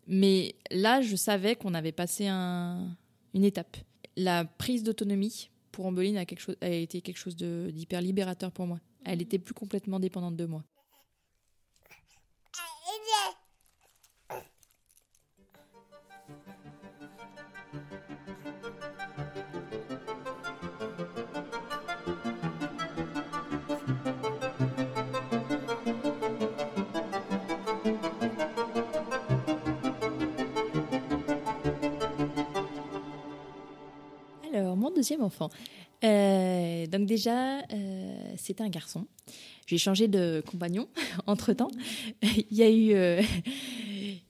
Mais 0.07 0.55
là, 0.69 1.01
je 1.01 1.15
savais 1.15 1.55
qu'on 1.55 1.73
avait 1.73 1.91
passé 1.91 2.27
un, 2.27 2.95
une 3.33 3.43
étape. 3.43 3.77
La 4.17 4.45
prise 4.45 4.83
d'autonomie 4.83 5.49
pour 5.71 5.85
Ambeline 5.85 6.17
a, 6.17 6.25
quelque 6.25 6.41
chose, 6.41 6.57
a 6.61 6.69
été 6.69 7.01
quelque 7.01 7.17
chose 7.17 7.35
d'hyper 7.35 8.01
libérateur 8.01 8.51
pour 8.51 8.67
moi. 8.67 8.79
Elle 9.05 9.21
était 9.21 9.39
plus 9.39 9.53
complètement 9.53 9.99
dépendante 9.99 10.35
de 10.35 10.45
moi. 10.45 10.63
Deuxième 35.01 35.23
enfant. 35.23 35.49
Euh, 36.03 36.85
donc 36.85 37.07
déjà, 37.07 37.57
euh, 37.59 38.33
c'était 38.37 38.63
un 38.63 38.69
garçon. 38.69 39.07
J'ai 39.65 39.79
changé 39.79 40.07
de 40.07 40.43
compagnon 40.45 40.87
entre 41.25 41.53
temps. 41.53 41.71
il 42.21 42.55
y 42.55 42.61
a 42.61 42.69
eu, 42.69 42.93
euh, 42.93 43.23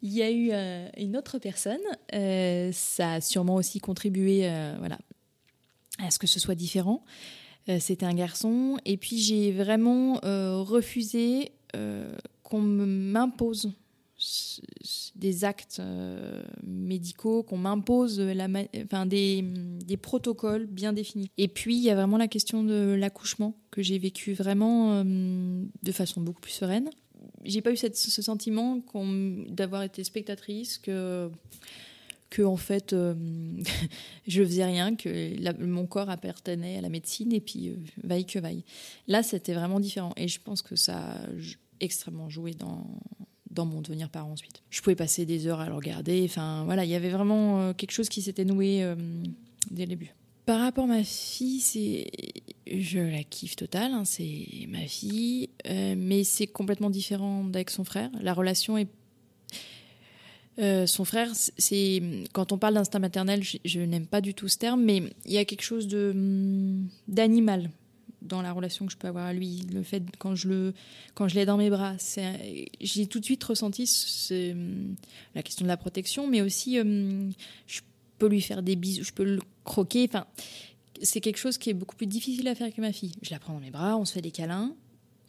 il 0.01 0.13
y 0.13 0.21
a 0.21 0.31
eu 0.31 0.51
une 0.97 1.17
autre 1.17 1.39
personne. 1.39 1.81
ça 2.71 3.13
a 3.13 3.21
sûrement 3.21 3.55
aussi 3.55 3.81
contribué, 3.81 4.49
voilà, 4.79 4.97
à 5.99 6.09
ce 6.09 6.19
que 6.19 6.27
ce 6.27 6.39
soit 6.39 6.55
différent. 6.55 7.03
c'était 7.79 8.05
un 8.05 8.13
garçon. 8.13 8.77
Et 8.85 8.95
puis 8.95 9.17
j'ai 9.17 9.51
vraiment 9.51 10.21
refusé 10.63 11.51
qu'on 12.43 12.61
m'impose 12.61 13.73
des 15.15 15.45
actes 15.45 15.77
euh, 15.79 16.43
médicaux, 16.63 17.43
qu'on 17.43 17.57
m'impose 17.57 18.21
enfin 18.83 19.05
des, 19.05 19.43
protocoles 20.01 20.65
bien 20.65 20.93
définis. 20.93 21.29
Et 21.37 21.47
puis 21.47 21.75
il 21.75 21.83
y 21.83 21.89
a 21.89 21.95
vraiment 21.95 22.17
la 22.17 22.27
question 22.27 22.63
de 22.63 22.95
l'accouchement 22.97 23.55
que 23.71 23.81
j'ai 23.81 23.97
vécu 23.97 24.33
vraiment 24.33 24.93
euh, 24.93 25.63
de 25.83 25.91
façon 25.91 26.21
beaucoup 26.21 26.41
plus 26.41 26.51
sereine. 26.51 26.89
J'ai 27.43 27.61
pas 27.61 27.71
eu 27.71 27.77
ce 27.77 28.21
sentiment 28.21 28.79
d'avoir 29.49 29.83
été 29.83 30.03
spectatrice 30.03 30.77
que 30.77 31.29
que 32.29 32.43
en 32.43 32.55
fait 32.55 32.93
euh, 32.93 33.13
je 34.27 34.43
faisais 34.43 34.65
rien, 34.65 34.95
que 34.95 35.63
mon 35.63 35.85
corps 35.85 36.09
appartenait 36.09 36.77
à 36.77 36.81
la 36.81 36.89
médecine 36.89 37.33
et 37.33 37.41
puis 37.41 37.75
vaille 38.03 38.25
que 38.25 38.39
vaille. 38.39 38.63
Là, 39.07 39.21
c'était 39.21 39.53
vraiment 39.53 39.79
différent 39.79 40.13
et 40.17 40.27
je 40.27 40.39
pense 40.39 40.61
que 40.61 40.75
ça 40.75 40.97
a 40.97 41.17
extrêmement 41.79 42.29
joué 42.29 42.53
dans 42.53 42.85
dans 43.51 43.65
mon 43.65 43.81
devenir 43.81 44.09
parent 44.09 44.31
ensuite. 44.31 44.63
Je 44.69 44.81
pouvais 44.81 44.95
passer 44.95 45.25
des 45.25 45.47
heures 45.47 45.59
à 45.59 45.67
le 45.67 45.75
regarder. 45.75 46.23
Enfin, 46.25 46.63
voilà, 46.65 46.85
il 46.85 46.91
y 46.91 46.95
avait 46.95 47.09
vraiment 47.09 47.61
euh, 47.61 47.73
quelque 47.73 47.91
chose 47.91 48.09
qui 48.09 48.21
s'était 48.21 48.45
noué 48.45 48.83
euh, 48.83 48.95
dès 49.69 49.83
le 49.83 49.89
début. 49.89 50.13
Par 50.45 50.59
rapport 50.59 50.85
à 50.85 50.87
ma 50.87 51.03
fille, 51.03 51.59
c'est, 51.59 52.09
je 52.65 52.99
la 52.99 53.23
kiffe 53.23 53.55
totale. 53.55 53.91
Hein, 53.91 54.05
c'est 54.05 54.47
ma 54.67 54.87
fille, 54.87 55.49
euh, 55.67 55.95
mais 55.97 56.23
c'est 56.23 56.47
complètement 56.47 56.89
différent 56.89 57.43
d'avec 57.43 57.69
son 57.69 57.83
frère. 57.83 58.09
La 58.21 58.33
relation 58.33 58.77
est 58.77 58.87
son 60.85 61.05
frère, 61.05 61.31
c'est 61.33 62.03
quand 62.33 62.51
on 62.51 62.59
parle 62.59 62.75
d'instinct 62.75 62.99
maternel, 62.99 63.41
je, 63.41 63.57
je 63.65 63.79
n'aime 63.79 64.05
pas 64.05 64.21
du 64.21 64.35
tout 64.35 64.47
ce 64.47 64.59
terme, 64.59 64.83
mais 64.83 65.01
il 65.25 65.31
y 65.31 65.39
a 65.39 65.45
quelque 65.45 65.63
chose 65.63 65.87
de 65.87 66.11
hum, 66.13 66.87
d'animal 67.07 67.71
dans 68.21 68.41
la 68.41 68.51
relation 68.51 68.85
que 68.85 68.91
je 68.91 68.97
peux 68.97 69.07
avoir 69.07 69.25
à 69.25 69.33
lui. 69.33 69.65
Le 69.73 69.83
fait 69.83 70.03
quand 70.17 70.35
je 70.35 70.47
le 70.47 70.73
quand 71.15 71.27
je 71.27 71.35
l'ai 71.35 71.45
dans 71.45 71.57
mes 71.57 71.69
bras, 71.69 71.95
j'ai 72.79 73.07
tout 73.07 73.19
de 73.19 73.25
suite 73.25 73.43
ressenti 73.43 73.89
hum, 74.31 74.95
la 75.35 75.43
question 75.43 75.63
de 75.63 75.67
la 75.67 75.77
protection, 75.77 76.27
mais 76.27 76.41
aussi 76.41 76.79
hum, 76.79 77.31
je 77.67 77.81
peux 78.17 78.27
lui 78.27 78.41
faire 78.41 78.61
des 78.63 78.75
bisous, 78.75 79.03
je 79.03 79.13
peux 79.13 79.23
le 79.23 79.39
croquer. 79.63 80.05
Enfin, 80.07 80.25
c'est 81.01 81.21
quelque 81.21 81.37
chose 81.37 81.57
qui 81.57 81.69
est 81.69 81.73
beaucoup 81.73 81.95
plus 81.95 82.07
difficile 82.07 82.47
à 82.47 82.55
faire 82.55 82.65
avec 82.65 82.77
ma 82.77 82.93
fille. 82.93 83.13
Je 83.21 83.31
la 83.31 83.39
prends 83.39 83.53
dans 83.53 83.59
mes 83.59 83.71
bras, 83.71 83.97
on 83.97 84.05
se 84.05 84.13
fait 84.13 84.21
des 84.21 84.31
câlins, 84.31 84.75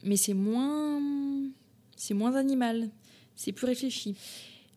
mais 0.05 0.17
c'est 0.17 0.35
moins 0.35 1.01
c'est 1.97 2.15
moins 2.15 2.35
animal, 2.35 2.91
c'est 3.37 3.53
plus 3.53 3.67
réfléchi. 3.67 4.17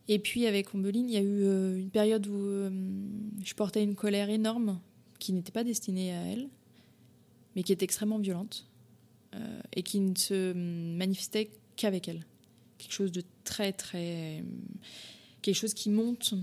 Et 0.08 0.20
puis 0.20 0.46
avec 0.46 0.74
Ombeline, 0.74 1.10
il 1.10 1.14
y 1.14 1.18
a 1.18 1.22
eu 1.22 1.44
euh, 1.44 1.80
une 1.80 1.90
période 1.90 2.28
où 2.28 2.36
hum, 2.36 3.32
je 3.44 3.54
portais 3.54 3.84
une 3.84 3.96
colère 3.96 4.30
énorme 4.30 4.80
qui 5.20 5.34
n'était 5.34 5.52
pas 5.52 5.64
destinée 5.64 6.14
à 6.14 6.22
elle 6.22 6.50
mais 7.56 7.64
qui 7.64 7.72
est 7.72 7.84
extrêmement 7.84 8.20
violente 8.20 8.68
euh, 9.36 9.62
et 9.74 9.84
qui 9.84 10.00
ne 10.00 10.16
se 10.16 10.54
manifestait 10.54 11.50
qu'avec 11.76 12.08
elle. 12.08 12.26
Quelque 12.78 12.94
chose 12.94 13.12
de 13.12 13.24
très, 13.44 13.72
très. 13.74 14.44
quelque 15.42 15.56
chose 15.56 15.74
qui 15.74 15.90
monte 15.90 16.34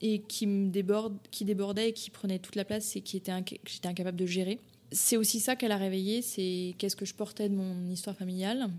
et 0.00 0.20
qui 0.20 0.46
déborde, 0.46 1.16
qui 1.30 1.44
débordait 1.44 1.90
et 1.90 1.92
qui 1.92 2.10
prenait 2.10 2.38
toute 2.38 2.56
la 2.56 2.64
place 2.64 2.96
et 2.96 3.00
qui 3.00 3.16
était 3.16 3.32
j'étais 3.64 3.88
incapable 3.88 4.18
de 4.18 4.26
gérer. 4.26 4.60
C'est 4.92 5.16
aussi 5.16 5.40
ça 5.40 5.56
qu'elle 5.56 5.72
a 5.72 5.76
réveillé, 5.76 6.22
c'est 6.22 6.74
qu'est-ce 6.78 6.96
que 6.96 7.04
je 7.04 7.14
portais 7.14 7.48
de 7.48 7.54
mon 7.54 7.90
histoire 7.90 8.16
familiale, 8.16 8.70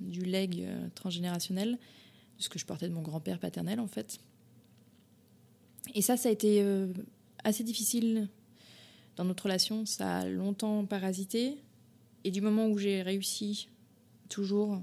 du 0.00 0.22
leg 0.22 0.60
euh, 0.60 0.88
transgénérationnel, 0.94 1.72
de 1.72 2.42
ce 2.42 2.48
que 2.48 2.58
je 2.58 2.66
portais 2.66 2.88
de 2.88 2.94
mon 2.94 3.02
grand-père 3.02 3.38
paternel 3.38 3.78
en 3.78 3.86
fait. 3.86 4.18
Et 5.94 6.02
ça, 6.02 6.16
ça 6.16 6.28
a 6.28 6.32
été 6.32 6.62
euh, 6.62 6.92
assez 7.44 7.64
difficile 7.64 8.28
dans 9.16 9.24
notre 9.24 9.44
relation, 9.44 9.86
ça 9.86 10.18
a 10.18 10.26
longtemps 10.26 10.84
parasité. 10.84 11.58
Et 12.24 12.30
du 12.30 12.40
moment 12.40 12.68
où 12.68 12.78
j'ai 12.78 13.02
réussi, 13.02 13.68
toujours, 14.28 14.80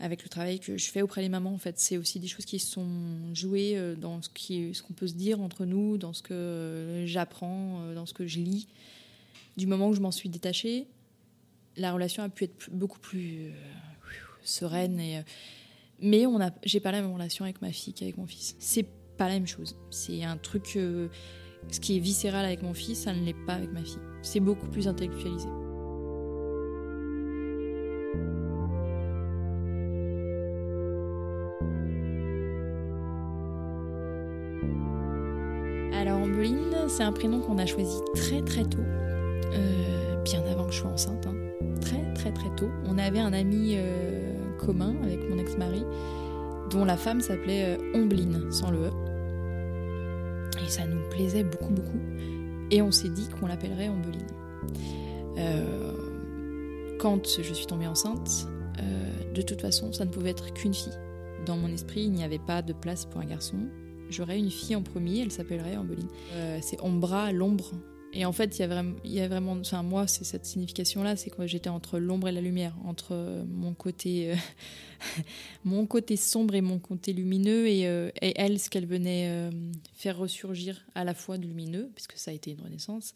avec 0.00 0.22
le 0.24 0.28
travail 0.28 0.58
que 0.58 0.76
je 0.76 0.90
fais 0.90 1.00
auprès 1.00 1.22
des 1.22 1.28
mamans, 1.28 1.54
en 1.54 1.58
fait, 1.58 1.78
c'est 1.78 1.96
aussi 1.96 2.18
des 2.18 2.26
choses 2.26 2.44
qui 2.44 2.58
sont 2.58 3.34
jouées 3.34 3.76
euh, 3.76 3.94
dans 3.94 4.20
ce 4.20 4.82
qu'on 4.82 4.92
peut 4.92 5.06
se 5.06 5.14
dire 5.14 5.40
entre 5.40 5.64
nous, 5.64 5.96
dans 5.96 6.12
ce 6.12 6.22
que 6.22 7.04
j'apprends, 7.06 7.82
euh, 7.82 7.94
dans 7.94 8.04
ce 8.04 8.12
que 8.12 8.26
je 8.26 8.40
lis. 8.40 8.66
Du 9.56 9.66
moment 9.66 9.88
où 9.88 9.94
je 9.94 10.00
m'en 10.00 10.10
suis 10.10 10.28
détachée, 10.28 10.86
la 11.76 11.92
relation 11.92 12.22
a 12.22 12.28
pu 12.28 12.44
être 12.44 12.70
beaucoup 12.72 12.98
plus 12.98 13.46
euh, 13.46 13.52
sereine. 14.42 15.24
Mais 16.00 16.26
on 16.26 16.40
a, 16.40 16.50
j'ai 16.64 16.80
pas 16.80 16.90
la 16.90 17.00
même 17.00 17.12
relation 17.12 17.44
avec 17.44 17.62
ma 17.62 17.70
fille 17.70 17.94
qu'avec 17.94 18.16
mon 18.16 18.26
fils. 18.26 18.56
C'est 18.58 18.86
pas 19.16 19.28
la 19.28 19.34
même 19.34 19.46
chose. 19.46 19.76
C'est 19.90 20.24
un 20.24 20.36
truc 20.36 20.76
ce 21.70 21.80
qui 21.80 21.96
est 21.96 22.00
viscéral 22.00 22.44
avec 22.44 22.62
mon 22.62 22.74
fils, 22.74 23.02
ça 23.04 23.12
ne 23.12 23.24
l'est 23.24 23.36
pas 23.46 23.54
avec 23.54 23.72
ma 23.72 23.82
fille. 23.82 23.98
C'est 24.22 24.40
beaucoup 24.40 24.66
plus 24.68 24.88
intellectualisé. 24.88 25.48
Alors 35.94 36.18
Ambeline, 36.18 36.88
c'est 36.88 37.04
un 37.04 37.12
prénom 37.12 37.40
qu'on 37.40 37.58
a 37.58 37.66
choisi 37.66 37.96
très 38.14 38.42
très 38.42 38.64
tôt, 38.64 38.78
euh, 38.80 40.16
bien 40.24 40.42
avant 40.50 40.66
que 40.66 40.72
je 40.72 40.78
sois 40.78 40.90
enceinte, 40.90 41.26
hein. 41.26 41.34
très 41.80 42.12
très 42.14 42.32
très 42.32 42.54
tôt. 42.56 42.70
On 42.86 42.98
avait 42.98 43.20
un 43.20 43.32
ami 43.32 43.74
euh, 43.76 44.32
commun 44.58 44.94
avec 45.04 45.20
mon 45.30 45.38
ex-mari, 45.38 45.84
dont 46.70 46.84
la 46.84 46.96
femme 46.96 47.20
s'appelait 47.20 47.76
euh, 47.76 47.94
Ombline, 47.94 48.50
sans 48.50 48.70
le 48.70 48.86
E. 48.86 49.11
Et 50.64 50.68
ça 50.68 50.86
nous 50.86 51.00
plaisait 51.10 51.44
beaucoup, 51.44 51.72
beaucoup. 51.72 52.00
Et 52.70 52.82
on 52.82 52.90
s'est 52.90 53.08
dit 53.08 53.28
qu'on 53.28 53.46
l'appellerait 53.46 53.88
Ombeline. 53.88 54.26
Euh, 55.38 56.96
quand 56.98 57.40
je 57.42 57.52
suis 57.52 57.66
tombée 57.66 57.86
enceinte, 57.86 58.48
euh, 58.80 59.32
de 59.34 59.42
toute 59.42 59.60
façon, 59.60 59.92
ça 59.92 60.04
ne 60.04 60.10
pouvait 60.10 60.30
être 60.30 60.52
qu'une 60.54 60.74
fille. 60.74 60.92
Dans 61.46 61.56
mon 61.56 61.68
esprit, 61.68 62.02
il 62.02 62.12
n'y 62.12 62.24
avait 62.24 62.38
pas 62.38 62.62
de 62.62 62.72
place 62.72 63.04
pour 63.04 63.20
un 63.20 63.26
garçon. 63.26 63.56
J'aurais 64.10 64.38
une 64.38 64.50
fille 64.50 64.76
en 64.76 64.82
premier, 64.82 65.20
elle 65.20 65.32
s'appellerait 65.32 65.76
Ombeline. 65.76 66.08
Euh, 66.34 66.58
c'est 66.62 66.80
Ombra, 66.82 67.32
l'ombre, 67.32 67.72
Et 68.14 68.26
en 68.26 68.32
fait, 68.32 68.58
il 68.58 69.10
y 69.10 69.20
a 69.20 69.28
vraiment, 69.28 69.52
enfin, 69.52 69.82
moi, 69.82 70.06
c'est 70.06 70.24
cette 70.24 70.44
signification-là, 70.44 71.16
c'est 71.16 71.30
que 71.30 71.46
j'étais 71.46 71.70
entre 71.70 71.98
l'ombre 71.98 72.28
et 72.28 72.32
la 72.32 72.42
lumière, 72.42 72.76
entre 72.84 73.44
mon 73.48 73.72
côté, 73.72 74.34
mon 75.64 75.86
côté 75.86 76.16
sombre 76.16 76.54
et 76.54 76.60
mon 76.60 76.78
côté 76.78 77.14
lumineux, 77.14 77.66
et, 77.66 77.82
et 77.82 78.32
elle, 78.36 78.58
ce 78.58 78.68
qu'elle 78.68 78.84
venait 78.84 79.50
faire 79.94 80.18
ressurgir 80.18 80.84
à 80.94 81.04
la 81.04 81.14
fois 81.14 81.38
de 81.38 81.46
lumineux, 81.46 81.90
puisque 81.94 82.18
ça 82.18 82.32
a 82.32 82.34
été 82.34 82.50
une 82.50 82.60
renaissance, 82.60 83.14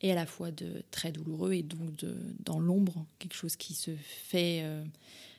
et 0.00 0.10
à 0.10 0.16
la 0.16 0.26
fois 0.26 0.50
de 0.50 0.82
très 0.90 1.12
douloureux, 1.12 1.52
et 1.52 1.62
donc 1.62 2.04
dans 2.40 2.58
l'ombre, 2.58 3.06
quelque 3.20 3.36
chose 3.36 3.54
qui 3.54 3.74
se 3.74 3.92
fait 3.94 4.64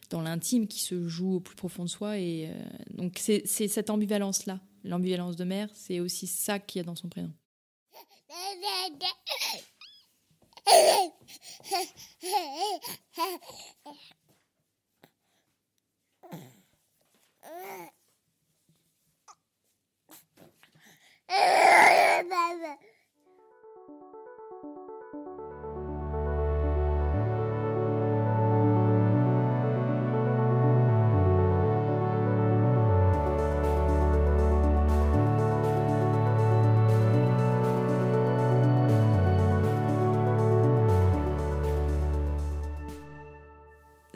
dans 0.10 0.22
l'intime, 0.22 0.66
qui 0.66 0.80
se 0.80 1.10
joue 1.10 1.36
au 1.36 1.40
plus 1.42 1.58
profond 1.58 1.84
de 1.84 1.90
soi. 1.90 2.20
Et 2.20 2.50
donc, 2.94 3.20
c'est 3.20 3.46
cette 3.46 3.90
ambivalence-là, 3.90 4.62
l'ambivalence 4.86 5.36
de 5.36 5.44
mère, 5.44 5.70
c'est 5.74 6.00
aussi 6.00 6.26
ça 6.28 6.60
qu'il 6.60 6.80
y 6.80 6.82
a 6.82 6.86
dans 6.86 6.96
son 6.96 7.10
prénom. 7.10 7.34
Bye-bye. 22.30 22.78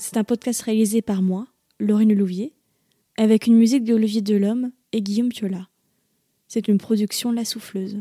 C'est 0.10 0.16
un 0.16 0.24
podcast 0.24 0.62
réalisé 0.62 1.02
par 1.02 1.22
moi, 1.22 1.48
Laurine 1.82 2.14
Louvier, 2.14 2.54
avec 3.18 3.46
une 3.46 3.58
musique 3.58 3.84
d'Olivier 3.84 4.22
Delhomme 4.22 4.72
et 4.94 5.02
Guillaume 5.02 5.28
Piola. 5.28 5.68
C'est 6.48 6.70
une 6.70 6.78
production 6.78 7.34
La 7.34 7.44
Souffleuse. 7.44 7.98